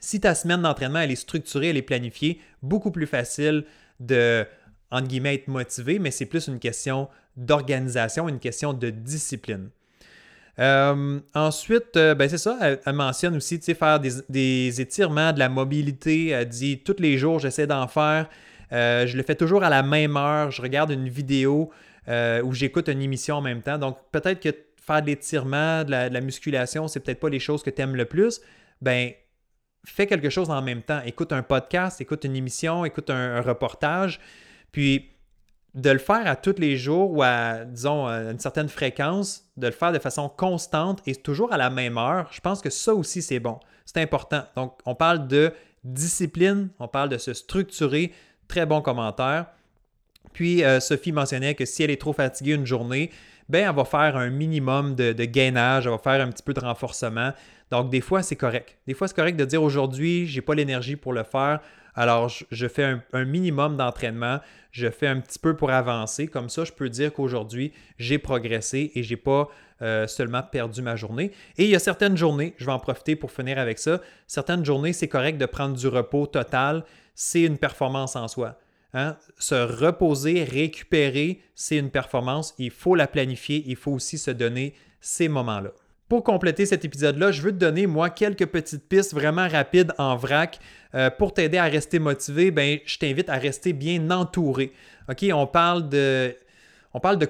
si 0.00 0.20
ta 0.20 0.34
semaine 0.34 0.62
d'entraînement, 0.62 1.00
elle 1.00 1.12
est 1.12 1.16
structurée, 1.16 1.68
elle 1.68 1.76
est 1.76 1.82
planifiée, 1.82 2.40
beaucoup 2.60 2.90
plus 2.90 3.06
facile 3.06 3.64
de, 4.00 4.44
entre 4.90 5.08
guillemets, 5.08 5.36
être 5.36 5.48
motivé, 5.48 5.98
mais 5.98 6.10
c'est 6.10 6.26
plus 6.26 6.48
une 6.48 6.58
question 6.58 7.08
d'organisation, 7.36 8.28
une 8.28 8.40
question 8.40 8.72
de 8.72 8.90
discipline. 8.90 9.70
Euh, 10.58 11.20
ensuite, 11.34 11.96
euh, 11.96 12.14
ben 12.14 12.28
c'est 12.28 12.38
ça, 12.38 12.58
elle, 12.60 12.94
mentionne 12.94 13.36
aussi 13.36 13.58
faire 13.58 13.98
des, 14.00 14.80
étirements, 14.80 15.32
de 15.32 15.38
la 15.38 15.48
mobilité. 15.48 16.28
Elle 16.28 16.48
dit 16.48 16.78
tous 16.80 16.96
les 16.98 17.18
jours, 17.18 17.38
j'essaie 17.38 17.66
d'en 17.66 17.88
faire. 17.88 18.28
Euh, 18.72 19.06
je 19.06 19.16
le 19.16 19.22
fais 19.22 19.34
toujours 19.34 19.64
à 19.64 19.70
la 19.70 19.82
même 19.82 20.16
heure. 20.16 20.50
Je 20.50 20.60
regarde 20.62 20.90
une 20.90 21.08
vidéo 21.08 21.70
ou 22.08 22.52
j'écoute 22.52 22.88
une 22.88 23.00
émission 23.00 23.36
en 23.36 23.42
même 23.42 23.62
temps. 23.62 23.78
Donc, 23.78 23.98
peut-être 24.10 24.40
que 24.40 24.50
faire 24.84 25.00
de 25.02 25.06
l'étirement, 25.06 25.84
de 25.84 25.90
la, 25.90 26.20
musculation, 26.20 26.88
c'est 26.88 27.00
peut-être 27.00 27.20
pas 27.20 27.28
les 27.28 27.38
choses 27.38 27.62
que 27.62 27.70
tu 27.70 27.80
aimes 27.80 27.94
le 27.94 28.04
plus. 28.04 28.40
Ben, 28.80 29.12
fais 29.86 30.06
quelque 30.06 30.28
chose 30.28 30.50
en 30.50 30.60
même 30.60 30.82
temps. 30.82 31.00
Écoute 31.06 31.32
un 31.32 31.42
podcast, 31.42 32.00
écoute 32.00 32.24
une 32.24 32.34
émission, 32.36 32.84
écoute 32.84 33.08
un 33.08 33.40
reportage. 33.40 34.20
Puis, 34.72 35.11
de 35.74 35.90
le 35.90 35.98
faire 35.98 36.26
à 36.26 36.36
tous 36.36 36.56
les 36.58 36.76
jours 36.76 37.10
ou 37.12 37.22
à, 37.22 37.64
disons, 37.64 38.06
à 38.06 38.30
une 38.30 38.38
certaine 38.38 38.68
fréquence, 38.68 39.44
de 39.56 39.66
le 39.66 39.72
faire 39.72 39.92
de 39.92 39.98
façon 39.98 40.28
constante 40.28 41.00
et 41.06 41.14
toujours 41.14 41.52
à 41.52 41.56
la 41.56 41.70
même 41.70 41.96
heure, 41.96 42.28
je 42.30 42.40
pense 42.40 42.60
que 42.60 42.70
ça 42.70 42.94
aussi, 42.94 43.22
c'est 43.22 43.40
bon. 43.40 43.58
C'est 43.84 43.98
important. 43.98 44.44
Donc, 44.54 44.78
on 44.84 44.94
parle 44.94 45.26
de 45.26 45.52
discipline, 45.82 46.68
on 46.78 46.88
parle 46.88 47.08
de 47.08 47.18
se 47.18 47.32
structurer. 47.32 48.12
Très 48.48 48.66
bon 48.66 48.82
commentaire. 48.82 49.46
Puis, 50.32 50.62
euh, 50.62 50.78
Sophie 50.78 51.12
mentionnait 51.12 51.54
que 51.54 51.64
si 51.64 51.82
elle 51.82 51.90
est 51.90 52.00
trop 52.00 52.12
fatiguée 52.12 52.52
une 52.54 52.66
journée, 52.66 53.10
ben, 53.48 53.68
elle 53.68 53.74
va 53.74 53.84
faire 53.84 54.16
un 54.16 54.30
minimum 54.30 54.94
de, 54.94 55.12
de 55.12 55.24
gainage, 55.24 55.86
elle 55.86 55.92
va 55.92 55.98
faire 55.98 56.24
un 56.24 56.30
petit 56.30 56.42
peu 56.42 56.54
de 56.54 56.60
renforcement. 56.60 57.32
Donc, 57.70 57.90
des 57.90 58.00
fois, 58.00 58.22
c'est 58.22 58.36
correct. 58.36 58.76
Des 58.86 58.94
fois, 58.94 59.08
c'est 59.08 59.16
correct 59.16 59.36
de 59.36 59.44
dire 59.44 59.62
aujourd'hui, 59.62 60.26
je 60.26 60.36
n'ai 60.36 60.42
pas 60.42 60.54
l'énergie 60.54 60.96
pour 60.96 61.12
le 61.12 61.22
faire. 61.22 61.60
Alors, 61.94 62.28
je, 62.28 62.68
fais 62.68 62.96
un, 63.12 63.24
minimum 63.24 63.76
d'entraînement, 63.76 64.40
je 64.70 64.88
fais 64.88 65.06
un 65.06 65.20
petit 65.20 65.38
peu 65.38 65.54
pour 65.56 65.70
avancer. 65.70 66.26
Comme 66.26 66.48
ça, 66.48 66.64
je 66.64 66.72
peux 66.72 66.88
dire 66.88 67.12
qu'aujourd'hui, 67.12 67.72
j'ai 67.98 68.18
progressé 68.18 68.92
et 68.94 69.02
je 69.02 69.10
n'ai 69.10 69.16
pas 69.16 69.48
euh, 69.82 70.06
seulement 70.06 70.42
perdu 70.42 70.80
ma 70.80 70.96
journée. 70.96 71.32
Et 71.58 71.64
il 71.64 71.70
y 71.70 71.76
a 71.76 71.78
certaines 71.78 72.16
journées, 72.16 72.54
je 72.56 72.64
vais 72.64 72.72
en 72.72 72.78
profiter 72.78 73.14
pour 73.14 73.30
finir 73.30 73.58
avec 73.58 73.78
ça, 73.78 74.00
certaines 74.26 74.64
journées, 74.64 74.92
c'est 74.92 75.08
correct 75.08 75.36
de 75.36 75.46
prendre 75.46 75.76
du 75.76 75.88
repos 75.88 76.26
total. 76.26 76.84
C'est 77.14 77.42
une 77.42 77.58
performance 77.58 78.16
en 78.16 78.26
soi. 78.26 78.58
Hein. 78.94 79.16
Se 79.38 79.54
reposer, 79.54 80.44
récupérer, 80.44 81.40
c'est 81.54 81.76
une 81.76 81.90
performance. 81.90 82.54
Il 82.58 82.70
faut 82.70 82.94
la 82.94 83.06
planifier. 83.06 83.62
Il 83.66 83.76
faut 83.76 83.92
aussi 83.92 84.16
se 84.16 84.30
donner 84.30 84.74
ces 85.00 85.28
moments-là. 85.28 85.72
Pour 86.12 86.24
compléter 86.24 86.66
cet 86.66 86.84
épisode-là, 86.84 87.32
je 87.32 87.40
veux 87.40 87.52
te 87.52 87.56
donner, 87.56 87.86
moi, 87.86 88.10
quelques 88.10 88.44
petites 88.44 88.86
pistes 88.86 89.14
vraiment 89.14 89.48
rapides 89.48 89.94
en 89.96 90.14
vrac 90.14 90.58
euh, 90.94 91.08
pour 91.08 91.32
t'aider 91.32 91.56
à 91.56 91.64
rester 91.64 91.98
motivé. 91.98 92.50
Ben, 92.50 92.80
je 92.84 92.98
t'invite 92.98 93.30
à 93.30 93.36
rester 93.36 93.72
bien 93.72 94.10
entouré. 94.10 94.74
OK, 95.08 95.24
on 95.32 95.46
parle 95.46 95.88
de, 95.88 96.36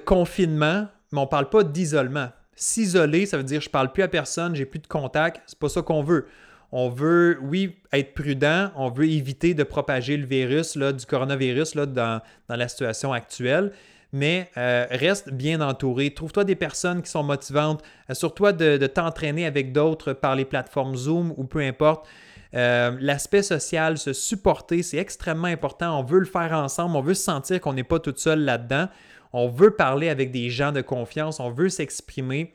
confinement, 0.03 0.89
mais 1.13 1.17
on 1.17 1.21
ne 1.21 1.27
parle 1.27 1.47
pas 1.49 1.63
d'isolement. 1.63 2.27
S'isoler, 2.57 3.25
ça 3.25 3.37
veut 3.37 3.45
dire 3.45 3.61
je 3.61 3.69
ne 3.69 3.71
parle 3.71 3.93
plus 3.93 4.03
à 4.03 4.09
personne, 4.09 4.53
j'ai 4.53 4.65
plus 4.65 4.79
de 4.79 4.87
contact. 4.87 5.41
C'est 5.45 5.59
pas 5.59 5.69
ça 5.69 5.81
qu'on 5.81 6.03
veut. 6.03 6.27
On 6.73 6.89
veut, 6.89 7.39
oui, 7.41 7.77
être 7.93 8.13
prudent, 8.13 8.69
on 8.75 8.89
veut 8.89 9.07
éviter 9.07 9.53
de 9.53 9.63
propager 9.63 10.17
le 10.17 10.25
virus, 10.25 10.75
là, 10.75 10.91
du 10.91 11.05
coronavirus 11.05 11.75
là, 11.75 11.85
dans 11.85 12.21
la 12.49 12.67
situation 12.67 13.13
actuelle 13.13 13.71
mais 14.13 14.51
euh, 14.57 14.85
reste 14.91 15.33
bien 15.33 15.59
entouré. 15.59 16.13
Trouve-toi 16.13 16.43
des 16.43 16.55
personnes 16.55 17.01
qui 17.01 17.09
sont 17.09 17.23
motivantes. 17.23 17.81
Assure-toi 18.07 18.53
de, 18.53 18.87
t'entraîner 18.87 19.45
avec 19.45 19.73
d'autres 19.73 20.13
par 20.13 20.35
les 20.35 20.45
plateformes 20.45 20.95
Zoom 20.95 21.33
ou 21.35 21.43
peu 21.43 21.59
importe. 21.59 22.07
Euh, 22.53 22.95
l'aspect 23.01 23.41
social, 23.41 23.97
se 23.97 24.13
supporter, 24.13 24.83
c'est 24.83 24.97
extrêmement 24.97 25.47
important. 25.47 25.99
On 25.99 26.03
veut 26.03 26.19
le 26.19 26.25
faire 26.25 26.53
ensemble, 26.53 26.95
on 26.95 27.01
veut 27.01 27.15
se 27.15 27.23
sentir 27.23 27.59
qu'on 27.59 27.73
n'est 27.73 27.83
pas 27.83 27.99
tout 27.99 28.13
seul 28.15 28.41
là-dedans. 28.41 28.87
On 29.33 29.49
veut 29.49 29.71
parler 29.71 30.09
avec 30.09 30.29
des 30.29 30.51
gens 30.51 30.71
de 30.71 30.81
confiance, 30.81 31.39
on 31.39 31.49
veut 31.49 31.69
s'exprimer, 31.69 32.53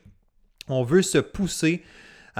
on 0.68 0.84
veut 0.84 1.02
se 1.02 1.18
pousser. 1.18 1.82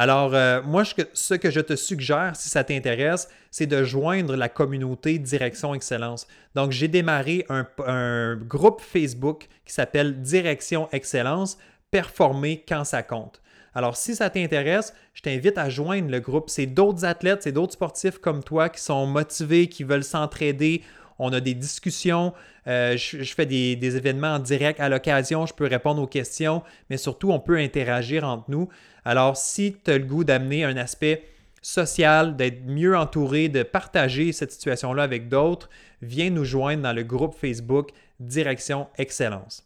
Alors, 0.00 0.32
euh, 0.32 0.62
moi, 0.62 0.84
ce 0.84 1.34
que 1.34 1.50
je 1.50 1.58
te 1.58 1.74
suggère, 1.74 2.36
si 2.36 2.48
ça 2.48 2.62
t'intéresse, 2.62 3.28
c'est 3.50 3.66
de 3.66 3.82
joindre 3.82 4.36
la 4.36 4.48
communauté 4.48 5.18
Direction 5.18 5.74
Excellence. 5.74 6.28
Donc, 6.54 6.70
j'ai 6.70 6.86
démarré 6.86 7.44
un, 7.48 8.36
groupe 8.36 8.80
Facebook 8.80 9.48
qui 9.66 9.72
s'appelle 9.72 10.22
Direction 10.22 10.88
Excellence, 10.92 11.58
performer 11.90 12.64
quand 12.68 12.84
ça 12.84 13.02
compte. 13.02 13.42
Alors, 13.74 13.96
si 13.96 14.14
ça 14.14 14.30
t'intéresse, 14.30 14.94
je 15.14 15.22
t'invite 15.22 15.58
à 15.58 15.68
joindre 15.68 16.12
le 16.12 16.20
groupe. 16.20 16.48
C'est 16.48 16.66
d'autres 16.66 17.04
athlètes, 17.04 17.42
c'est 17.42 17.50
d'autres 17.50 17.72
sportifs 17.72 18.18
comme 18.18 18.44
toi 18.44 18.68
qui 18.68 18.80
sont 18.80 19.04
motivés, 19.04 19.66
qui 19.66 19.82
veulent 19.82 20.04
s'entraider. 20.04 20.84
On 21.18 21.32
a 21.32 21.40
des 21.40 21.54
discussions, 21.54 22.32
euh, 22.68 22.96
je, 22.96 23.34
fais 23.34 23.46
des, 23.46 23.74
des, 23.74 23.96
événements 23.96 24.34
en 24.34 24.38
direct 24.38 24.78
à 24.78 24.88
l'occasion, 24.88 25.46
je 25.46 25.54
peux 25.54 25.66
répondre 25.66 26.00
aux 26.00 26.06
questions, 26.06 26.62
mais 26.88 26.96
surtout, 26.96 27.32
on 27.32 27.40
peut 27.40 27.56
interagir 27.56 28.22
entre 28.22 28.44
nous. 28.46 28.68
Alors, 29.08 29.38
si 29.38 29.74
tu 29.82 29.90
as 29.90 29.96
le 29.96 30.04
goût 30.04 30.22
d'amener 30.22 30.64
un 30.64 30.76
aspect 30.76 31.22
social, 31.62 32.36
d'être 32.36 32.66
mieux 32.66 32.94
entouré, 32.94 33.48
de 33.48 33.62
partager 33.62 34.32
cette 34.32 34.52
situation-là 34.52 35.02
avec 35.02 35.30
d'autres, 35.30 35.70
viens 36.02 36.28
nous 36.28 36.44
joindre 36.44 36.82
dans 36.82 36.92
le 36.92 37.04
groupe 37.04 37.34
Facebook 37.34 37.88
Direction 38.20 38.86
Excellence. 38.98 39.64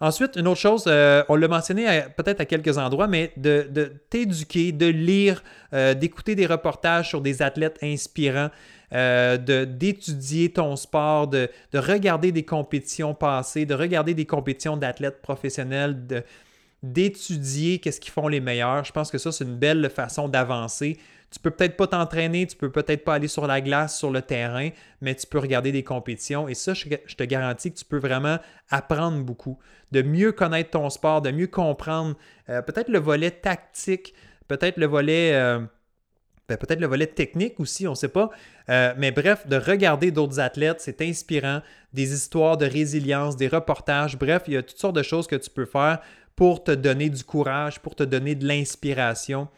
Ensuite, 0.00 0.36
une 0.36 0.46
autre 0.46 0.60
chose, 0.60 0.84
euh, 0.86 1.24
on 1.30 1.36
l'a 1.36 1.48
mentionné 1.48 2.02
peut-être 2.18 2.42
à 2.42 2.44
quelques 2.44 2.76
endroits, 2.76 3.08
mais 3.08 3.32
de, 3.38 3.90
t'éduquer, 4.10 4.72
de 4.72 4.86
lire, 4.86 5.42
euh, 5.72 5.94
d'écouter 5.94 6.34
des 6.34 6.44
reportages 6.44 7.08
sur 7.08 7.22
des 7.22 7.40
athlètes 7.40 7.78
inspirants, 7.82 8.50
euh, 8.92 9.38
d'étudier 9.64 10.50
ton 10.50 10.76
sport, 10.76 11.26
de, 11.26 11.48
de, 11.72 11.78
regarder 11.78 12.32
des 12.32 12.44
compétitions 12.44 13.14
passées, 13.14 13.64
de 13.64 13.74
regarder 13.74 14.12
des 14.12 14.26
compétitions 14.26 14.76
d'athlètes 14.76 15.22
professionnels, 15.22 15.96
d'étudier 16.82 17.78
qu'est-ce 17.78 18.00
qu'ils 18.00 18.12
font 18.12 18.28
les 18.28 18.40
meilleurs. 18.40 18.84
Je 18.84 18.92
pense 18.92 19.10
que 19.10 19.18
ça, 19.18 19.32
c'est 19.32 19.44
une 19.44 19.56
belle 19.56 19.90
façon 19.90 20.28
d'avancer. 20.28 20.98
Tu 21.30 21.38
peux 21.40 21.50
peut-être 21.50 21.76
pas 21.76 21.86
t'entraîner, 21.86 22.46
tu 22.46 22.56
peux 22.56 22.70
peut-être 22.70 23.04
pas 23.04 23.14
aller 23.14 23.28
sur 23.28 23.46
la 23.46 23.60
glace, 23.60 23.98
sur 23.98 24.10
le 24.10 24.22
terrain, 24.22 24.70
mais 25.02 25.14
tu 25.14 25.26
peux 25.26 25.38
regarder 25.38 25.72
des 25.72 25.82
compétitions. 25.82 26.48
Et 26.48 26.54
ça, 26.54 26.72
je, 26.72 26.86
te 26.88 27.24
garantis 27.24 27.70
que 27.72 27.78
tu 27.78 27.84
peux 27.84 27.98
vraiment 27.98 28.38
apprendre 28.70 29.22
beaucoup, 29.22 29.58
de 29.92 30.00
mieux 30.00 30.32
connaître 30.32 30.70
ton 30.70 30.88
sport, 30.88 31.20
de 31.20 31.30
mieux 31.30 31.46
comprendre 31.46 32.16
euh, 32.48 32.62
peut-être 32.62 32.88
le 32.88 32.98
volet 32.98 33.30
tactique, 33.30 34.14
peut-être 34.46 34.78
le 34.78 34.86
volet... 34.86 35.34
Euh, 35.34 35.60
ben, 36.48 36.56
peut-être 36.56 36.80
le 36.80 36.86
volet 36.86 37.06
technique 37.06 37.60
aussi, 37.60 37.86
on 37.86 37.90
ne 37.90 37.96
sait 37.96 38.08
pas. 38.08 38.30
Euh, 38.70 38.94
mais 38.96 39.10
bref, 39.10 39.46
de 39.46 39.56
regarder 39.56 40.10
d'autres 40.10 40.40
athlètes, 40.40 40.80
c'est 40.80 41.02
inspirant. 41.02 41.60
Des 41.92 42.14
histoires 42.14 42.56
de 42.56 42.64
résilience, 42.64 43.36
des 43.36 43.48
reportages, 43.48 44.18
bref, 44.18 44.44
il 44.46 44.54
y 44.54 44.56
a 44.56 44.62
toutes 44.62 44.78
sortes 44.78 44.96
de 44.96 45.02
choses 45.02 45.26
que 45.26 45.36
tu 45.36 45.50
peux 45.50 45.66
faire 45.66 46.00
pour 46.38 46.62
te 46.62 46.70
donner 46.70 47.10
du 47.10 47.24
courage, 47.24 47.80
pour 47.80 47.96
te 47.96 48.04
donner 48.04 48.36
de 48.36 48.46
l'inspiration. 48.46 49.48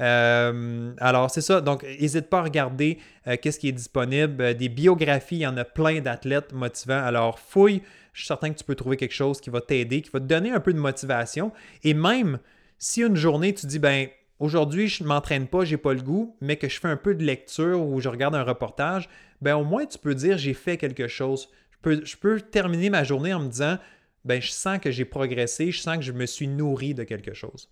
Euh, 0.00 0.92
alors, 0.98 1.32
c'est 1.32 1.40
ça. 1.40 1.60
Donc, 1.60 1.82
n'hésite 1.82 2.30
pas 2.30 2.38
à 2.38 2.42
regarder 2.42 2.98
euh, 3.26 3.34
qu'est-ce 3.42 3.58
qui 3.58 3.66
est 3.66 3.72
disponible. 3.72 4.40
Euh, 4.40 4.54
des 4.54 4.68
biographies, 4.68 5.34
il 5.34 5.40
y 5.40 5.46
en 5.48 5.56
a 5.56 5.64
plein 5.64 6.00
d'athlètes 6.00 6.52
motivants. 6.52 7.02
Alors, 7.02 7.40
fouille. 7.40 7.82
Je 8.12 8.20
suis 8.20 8.28
certain 8.28 8.50
que 8.50 8.56
tu 8.56 8.62
peux 8.62 8.76
trouver 8.76 8.96
quelque 8.96 9.16
chose 9.16 9.40
qui 9.40 9.50
va 9.50 9.60
t'aider, 9.60 10.00
qui 10.00 10.10
va 10.10 10.20
te 10.20 10.26
donner 10.26 10.52
un 10.52 10.60
peu 10.60 10.72
de 10.72 10.78
motivation. 10.78 11.50
Et 11.82 11.92
même 11.92 12.38
si 12.78 13.02
une 13.02 13.16
journée, 13.16 13.52
tu 13.52 13.66
dis, 13.66 13.80
ben, 13.80 14.06
aujourd'hui, 14.38 14.86
je 14.86 15.02
ne 15.02 15.08
m'entraîne 15.08 15.48
pas, 15.48 15.64
je 15.64 15.72
n'ai 15.72 15.76
pas 15.76 15.92
le 15.92 16.02
goût, 16.02 16.36
mais 16.40 16.54
que 16.54 16.68
je 16.68 16.78
fais 16.78 16.86
un 16.86 16.96
peu 16.96 17.16
de 17.16 17.24
lecture 17.24 17.84
ou 17.84 18.00
je 18.00 18.08
regarde 18.08 18.36
un 18.36 18.44
reportage, 18.44 19.08
ben, 19.42 19.56
au 19.56 19.64
moins, 19.64 19.86
tu 19.86 19.98
peux 19.98 20.14
dire, 20.14 20.38
j'ai 20.38 20.54
fait 20.54 20.76
quelque 20.76 21.08
chose. 21.08 21.48
Je 21.84 22.16
peux 22.16 22.40
terminer 22.40 22.90
ma 22.90 23.02
journée 23.02 23.34
en 23.34 23.40
me 23.40 23.48
disant, 23.48 23.78
ben, 24.28 24.42
je 24.42 24.50
sens 24.50 24.78
que 24.78 24.90
j'ai 24.90 25.06
progressé, 25.06 25.72
je 25.72 25.80
sens 25.80 25.96
que 25.96 26.02
je 26.02 26.12
me 26.12 26.26
suis 26.26 26.46
nourri 26.46 26.92
de 26.94 27.02
quelque 27.02 27.32
chose. 27.32 27.70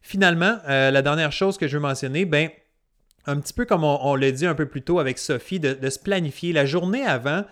Finalement, 0.00 0.58
euh, 0.66 0.90
la 0.90 1.02
dernière 1.02 1.30
chose 1.30 1.58
que 1.58 1.68
je 1.68 1.76
veux 1.76 1.82
mentionner, 1.82 2.24
ben, 2.24 2.48
un 3.26 3.38
petit 3.38 3.52
peu 3.52 3.66
comme 3.66 3.84
on, 3.84 4.14
l'a 4.14 4.30
dit 4.30 4.46
un 4.46 4.54
peu 4.54 4.66
plus 4.66 4.80
tôt 4.80 4.98
avec 4.98 5.18
Sophie, 5.18 5.60
de, 5.60 5.90
se 5.90 5.98
planifier 5.98 6.54
la 6.54 6.64
journée 6.64 7.04
avant. 7.04 7.44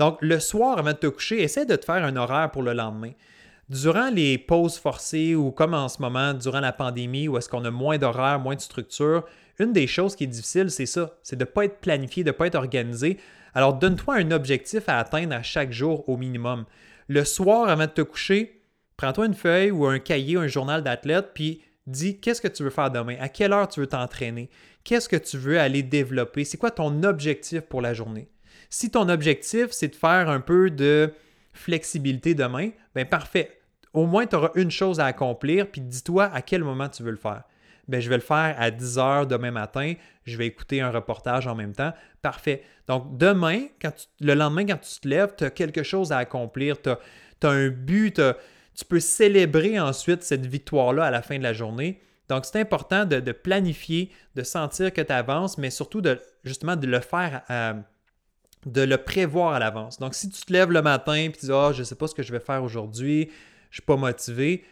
Donc, 0.00 0.18
le 0.20 0.40
soir 0.40 0.78
avant 0.78 0.90
de 0.90 0.96
te 0.96 1.06
coucher, 1.06 1.40
essaie 1.42 1.64
de 1.64 1.76
te 1.76 1.84
faire 1.84 2.04
un 2.04 2.16
horaire 2.16 2.50
pour 2.50 2.62
le 2.62 2.72
lendemain. 2.72 3.12
Durant 3.68 4.10
les 4.10 4.36
pauses 4.36 4.76
forcées 4.76 5.36
ou 5.36 5.52
comme 5.52 5.72
en 5.72 5.88
ce 5.88 6.02
moment, 6.02 6.34
durant 6.34 6.58
la 6.58 6.72
pandémie, 6.72 7.28
où 7.28 7.38
est-ce 7.38 7.48
qu'on 7.48 7.64
a 7.64 7.70
moins 7.70 7.98
d'horaire, 7.98 8.40
moins 8.40 8.56
de 8.56 8.60
structure, 8.60 9.24
une 9.60 9.72
des 9.72 9.86
choses 9.86 10.16
qui 10.16 10.24
est 10.24 10.26
difficile, 10.26 10.72
c'est 10.72 10.86
ça, 10.86 11.16
c'est 11.22 11.36
de 11.36 11.44
ne 11.44 11.48
pas 11.48 11.66
être 11.66 11.78
planifié, 11.78 12.24
de 12.24 12.30
ne 12.30 12.32
pas 12.32 12.48
être 12.48 12.56
organisé. 12.56 13.18
Alors, 13.54 13.74
donne-toi 13.74 14.16
un 14.16 14.32
objectif 14.32 14.88
à 14.88 14.98
atteindre 14.98 15.36
à 15.36 15.44
chaque 15.44 15.70
jour 15.70 16.08
au 16.08 16.16
minimum. 16.16 16.64
Le 17.08 17.24
soir, 17.24 17.68
avant 17.68 17.86
de 17.86 17.90
te 17.90 18.02
coucher, 18.02 18.64
Prends-toi 18.96 19.26
une 19.26 19.34
feuille 19.34 19.70
ou 19.70 19.86
un 19.86 19.98
cahier 19.98 20.36
un 20.36 20.46
journal 20.46 20.82
d'athlète, 20.82 21.30
puis 21.34 21.62
dis 21.86 22.20
qu'est-ce 22.20 22.40
que 22.40 22.48
tu 22.48 22.62
veux 22.62 22.70
faire 22.70 22.90
demain, 22.90 23.16
à 23.20 23.28
quelle 23.28 23.52
heure 23.52 23.68
tu 23.68 23.80
veux 23.80 23.86
t'entraîner, 23.86 24.48
qu'est-ce 24.84 25.08
que 25.08 25.16
tu 25.16 25.36
veux 25.36 25.58
aller 25.58 25.82
développer, 25.82 26.44
c'est 26.44 26.58
quoi 26.58 26.70
ton 26.70 27.02
objectif 27.02 27.62
pour 27.62 27.82
la 27.82 27.92
journée? 27.92 28.28
Si 28.70 28.90
ton 28.90 29.08
objectif, 29.08 29.68
c'est 29.70 29.88
de 29.88 29.94
faire 29.94 30.28
un 30.28 30.40
peu 30.40 30.70
de 30.70 31.12
flexibilité 31.52 32.34
demain, 32.34 32.70
bien 32.94 33.04
parfait. 33.04 33.60
Au 33.92 34.06
moins, 34.06 34.26
tu 34.26 34.34
auras 34.34 34.50
une 34.54 34.70
chose 34.70 34.98
à 34.98 35.06
accomplir, 35.06 35.70
puis 35.70 35.80
dis-toi 35.80 36.24
à 36.24 36.42
quel 36.42 36.64
moment 36.64 36.88
tu 36.88 37.02
veux 37.02 37.12
le 37.12 37.16
faire. 37.16 37.44
Bien, 37.88 38.00
je 38.00 38.08
vais 38.08 38.16
le 38.16 38.22
faire 38.22 38.54
à 38.58 38.70
10 38.70 38.98
heures 38.98 39.26
demain 39.26 39.50
matin, 39.50 39.94
je 40.24 40.36
vais 40.36 40.46
écouter 40.46 40.80
un 40.80 40.90
reportage 40.90 41.46
en 41.46 41.54
même 41.54 41.72
temps. 41.72 41.92
Parfait. 42.22 42.62
Donc, 42.88 43.18
demain, 43.18 43.66
quand 43.80 43.92
le 44.20 44.34
lendemain, 44.34 44.66
quand 44.66 44.78
tu 44.78 45.00
te 45.00 45.08
lèves, 45.08 45.34
tu 45.36 45.44
as 45.44 45.50
quelque 45.50 45.82
chose 45.82 46.12
à 46.12 46.18
accomplir, 46.18 46.80
tu 46.80 46.90
as, 46.90 46.98
un 47.42 47.68
but, 47.68 48.20
tu 48.74 48.84
peux 48.86 49.00
célébrer 49.00 49.78
ensuite 49.78 50.22
cette 50.22 50.46
victoire-là 50.46 51.04
à 51.04 51.10
la 51.10 51.20
fin 51.20 51.36
de 51.38 51.42
la 51.42 51.52
journée. 51.52 52.00
Donc, 52.28 52.46
c'est 52.46 52.58
important 52.58 53.04
de, 53.04 53.32
planifier, 53.32 54.10
de 54.34 54.42
sentir 54.42 54.92
que 54.92 55.02
tu 55.02 55.12
avances, 55.12 55.58
mais 55.58 55.68
surtout 55.68 56.00
de 56.00 56.18
justement 56.42 56.76
de 56.76 56.86
le 56.86 57.00
faire, 57.00 57.42
de 58.64 58.80
le 58.80 58.96
prévoir 58.96 59.52
à 59.52 59.58
l'avance. 59.58 59.98
Donc, 59.98 60.14
si 60.14 60.30
tu 60.30 60.42
te 60.42 60.52
lèves 60.52 60.70
le 60.70 60.82
matin 60.82 61.14
et 61.14 61.32
tu 61.32 61.46
dis 61.46 61.52
Ah, 61.52 61.72
je 61.72 61.80
ne 61.80 61.84
sais 61.84 61.96
pas 61.96 62.06
ce 62.06 62.14
que 62.14 62.22
je 62.22 62.32
vais 62.32 62.40
faire 62.40 62.62
aujourd'hui, 62.62 63.26
je 63.70 63.80
ne 63.80 63.82
suis 63.82 63.82
pas 63.82 63.96
motivé, 63.96 64.64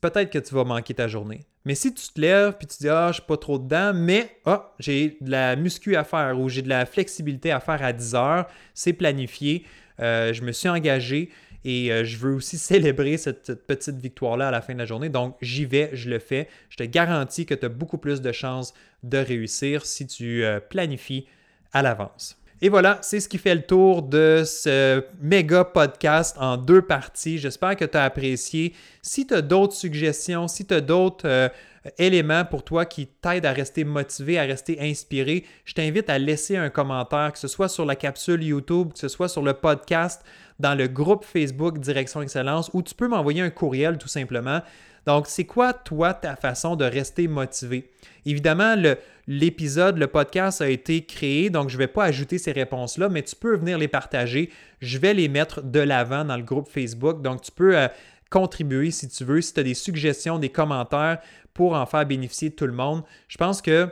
peut-être 0.00 0.30
que 0.30 0.38
tu 0.38 0.54
vas 0.54 0.64
manquer 0.64 0.94
ta 0.94 1.08
journée. 1.08 1.46
Mais 1.64 1.74
si 1.74 1.92
tu 1.92 2.08
te 2.08 2.20
lèves 2.20 2.56
et 2.60 2.66
tu 2.66 2.78
dis 2.80 2.88
Ah, 2.88 3.08
je 3.08 3.14
suis 3.14 3.22
pas 3.22 3.36
trop 3.36 3.58
dedans, 3.58 3.92
mais 3.94 4.38
ah, 4.46 4.72
j'ai 4.78 5.18
de 5.20 5.30
la 5.30 5.56
muscu 5.56 5.96
à 5.96 6.04
faire 6.04 6.38
ou 6.38 6.48
j'ai 6.48 6.62
de 6.62 6.68
la 6.68 6.86
flexibilité 6.86 7.50
à 7.50 7.60
faire 7.60 7.82
à 7.82 7.92
10 7.92 8.14
heures, 8.14 8.46
c'est 8.74 8.92
planifié, 8.92 9.64
euh, 10.00 10.32
je 10.32 10.42
me 10.42 10.52
suis 10.52 10.68
engagé, 10.68 11.30
et 11.64 11.92
euh, 11.92 12.04
je 12.04 12.16
veux 12.16 12.34
aussi 12.34 12.58
célébrer 12.58 13.16
cette, 13.16 13.66
petite 13.66 13.96
victoire-là 13.96 14.48
à 14.48 14.50
la 14.50 14.62
fin 14.62 14.72
de 14.74 14.78
la 14.78 14.86
journée. 14.86 15.08
Donc, 15.08 15.36
j'y 15.42 15.64
vais, 15.64 15.90
je 15.92 16.08
le 16.08 16.18
fais. 16.18 16.48
Je 16.70 16.76
te 16.76 16.84
garantis 16.84 17.46
que 17.46 17.54
tu 17.54 17.66
as 17.66 17.68
beaucoup 17.68 17.98
plus 17.98 18.20
de 18.20 18.32
chances 18.32 18.72
de 19.02 19.18
réussir 19.18 19.84
si 19.84 20.06
tu 20.06 20.44
euh, 20.44 20.60
planifies 20.60 21.26
à 21.72 21.82
l'avance. 21.82 22.37
Et 22.60 22.68
voilà, 22.68 22.98
c'est 23.02 23.20
ce 23.20 23.28
qui 23.28 23.38
fait 23.38 23.54
le 23.54 23.62
tour 23.62 24.02
de 24.02 24.42
ce 24.44 25.04
méga 25.20 25.64
podcast 25.64 26.36
en 26.40 26.56
deux 26.56 26.82
parties. 26.82 27.38
J'espère 27.38 27.76
que 27.76 27.84
tu 27.84 27.96
as 27.96 28.02
apprécié. 28.02 28.74
Si 29.00 29.28
tu 29.28 29.34
as 29.34 29.42
d'autres 29.42 29.74
suggestions, 29.74 30.48
si 30.48 30.66
tu 30.66 30.74
as 30.74 30.80
d'autres 30.80 31.28
euh, 31.28 31.48
éléments 31.98 32.44
pour 32.44 32.64
toi 32.64 32.84
qui 32.84 33.06
t'aident 33.06 33.46
à 33.46 33.52
rester 33.52 33.84
motivé, 33.84 34.40
à 34.40 34.42
rester 34.42 34.80
inspiré, 34.80 35.44
je 35.64 35.74
t'invite 35.74 36.10
à 36.10 36.18
laisser 36.18 36.56
un 36.56 36.68
commentaire, 36.68 37.32
que 37.32 37.38
ce 37.38 37.46
soit 37.46 37.68
sur 37.68 37.84
la 37.84 37.94
capsule 37.94 38.42
YouTube, 38.42 38.92
que 38.92 38.98
ce 38.98 39.08
soit 39.08 39.28
sur 39.28 39.42
le 39.42 39.54
podcast 39.54 40.24
dans 40.58 40.74
le 40.74 40.88
groupe 40.88 41.24
Facebook 41.24 41.78
Direction 41.78 42.22
Excellence 42.22 42.70
ou 42.72 42.82
tu 42.82 42.96
peux 42.96 43.06
m'envoyer 43.06 43.40
un 43.40 43.50
courriel 43.50 43.98
tout 43.98 44.08
simplement. 44.08 44.62
Donc, 45.08 45.26
c'est 45.26 45.46
quoi, 45.46 45.72
toi, 45.72 46.12
ta 46.12 46.36
façon 46.36 46.76
de 46.76 46.84
rester 46.84 47.28
motivé? 47.28 47.90
Évidemment, 48.26 48.74
l'épisode, 49.26 49.96
le, 49.96 50.06
podcast 50.06 50.60
a 50.60 50.68
été 50.68 51.06
créé, 51.06 51.48
donc 51.48 51.70
je 51.70 51.76
ne 51.76 51.78
vais 51.78 51.86
pas 51.86 52.04
ajouter 52.04 52.36
ces 52.36 52.52
réponses-là, 52.52 53.08
mais 53.08 53.22
tu 53.22 53.34
peux 53.34 53.56
venir 53.56 53.78
les 53.78 53.88
partager. 53.88 54.50
Je 54.82 54.98
vais 54.98 55.14
les 55.14 55.28
mettre 55.28 55.62
de 55.62 55.80
l'avant 55.80 56.26
dans 56.26 56.36
le 56.36 56.42
groupe 56.42 56.68
Facebook. 56.68 57.22
Donc, 57.22 57.40
tu 57.40 57.50
peux 57.50 57.74
euh, 57.74 57.88
contribuer 58.28 58.90
si 58.90 59.08
tu 59.08 59.24
veux, 59.24 59.40
si 59.40 59.54
tu 59.54 59.60
as 59.60 59.62
des 59.62 59.72
suggestions, 59.72 60.38
des 60.38 60.50
commentaires 60.50 61.20
pour 61.54 61.72
en 61.72 61.86
faire 61.86 62.04
bénéficier 62.04 62.50
tout 62.50 62.66
le 62.66 62.74
monde. 62.74 63.02
Je 63.28 63.38
pense 63.38 63.62
que 63.62 63.88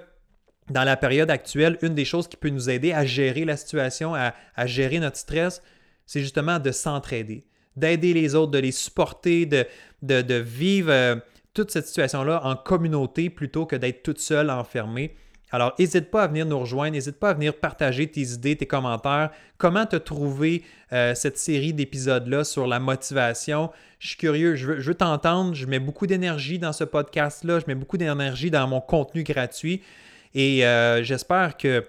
dans 0.68 0.84
la 0.84 0.98
période 0.98 1.30
actuelle, 1.30 1.78
une 1.80 1.94
des 1.94 2.04
choses 2.04 2.28
qui 2.28 2.36
peut 2.36 2.50
nous 2.50 2.68
aider 2.68 2.92
à 2.92 3.06
gérer 3.06 3.46
la 3.46 3.56
situation, 3.56 4.14
à 4.14 4.66
gérer 4.66 4.98
notre 4.98 5.16
stress, 5.16 5.62
c'est 6.04 6.20
justement 6.20 6.58
de 6.58 6.72
s'entraider, 6.72 7.46
d'aider 7.76 8.12
les 8.14 8.34
autres, 8.34 8.52
de 8.52 8.58
les 8.58 8.72
supporter, 8.72 9.46
de, 9.46 9.66
de, 10.02 10.34
vivre 10.34 10.90
euh, 10.90 11.16
toute 11.54 11.70
cette 11.70 11.86
situation-là 11.86 12.40
en 12.44 12.56
communauté 12.56 13.30
plutôt 13.30 13.66
que 13.66 13.76
d'être 13.76 14.02
toute 14.02 14.18
seule 14.18 14.50
enfermée. 14.50 15.14
Alors, 15.52 15.74
n'hésite 15.78 16.10
pas 16.10 16.24
à 16.24 16.26
venir 16.26 16.44
nous 16.44 16.58
rejoindre, 16.58 16.92
n'hésite 16.92 17.18
pas 17.18 17.30
à 17.30 17.34
venir 17.34 17.54
partager 17.54 18.06
tes 18.08 18.32
idées, 18.32 18.56
tes 18.56 18.66
commentaires. 18.66 19.30
Comment 19.58 19.86
te 19.86 19.96
trouver 19.96 20.64
euh, 20.92 21.14
cette 21.14 21.38
série 21.38 21.72
d'épisodes-là 21.72 22.42
sur 22.42 22.66
la 22.66 22.80
motivation? 22.80 23.70
Je 24.00 24.08
suis 24.08 24.16
curieux, 24.16 24.56
je 24.56 24.66
veux, 24.66 24.80
veux 24.80 24.94
t'entendre. 24.94 25.54
Je 25.54 25.66
mets 25.66 25.78
beaucoup 25.78 26.06
d'énergie 26.06 26.58
dans 26.58 26.72
ce 26.72 26.84
podcast-là, 26.84 27.60
je 27.60 27.64
mets 27.68 27.76
beaucoup 27.76 27.96
d'énergie 27.96 28.50
dans 28.50 28.66
mon 28.66 28.80
contenu 28.80 29.22
gratuit 29.22 29.82
et 30.34 30.66
euh, 30.66 31.02
j'espère 31.02 31.56
que 31.56 31.84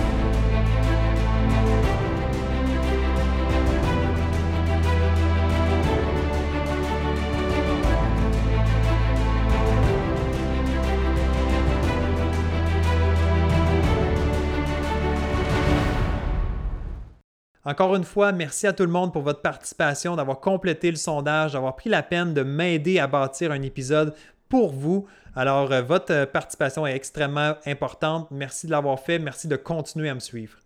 Encore 17.72 17.96
une 17.96 18.04
fois, 18.04 18.34
merci 18.34 18.68
à 18.68 18.74
tout 18.74 18.84
le 18.84 18.92
monde 18.92 19.14
pour 19.14 19.22
votre 19.22 19.42
participation, 19.42 20.18
d'avoir 20.18 20.42
complété 20.42 20.92
le 20.92 20.98
sondage, 20.98 21.54
d'avoir 21.54 21.78
pris 21.78 21.90
la 21.90 22.04
peine 22.04 22.34
de 22.34 22.44
m'aider 22.44 23.00
à 23.00 23.08
bâtir 23.08 23.54
un 23.54 23.62
épisode 23.62 24.14
pour 24.50 24.74
vous. 24.74 25.08
Alors, 25.38 25.72
euh, 25.72 25.82
votre 25.82 26.26
participation 26.26 26.86
est 26.86 26.94
extrêmement 26.94 27.54
importante. 27.66 28.28
Merci 28.30 28.68
de 28.68 28.72
l'avoir 28.72 29.00
fait. 29.00 29.20
Merci 29.20 29.48
de 29.48 29.56
continuer 29.56 30.10
à 30.10 30.14
me 30.14 30.20
suivre. 30.20 30.58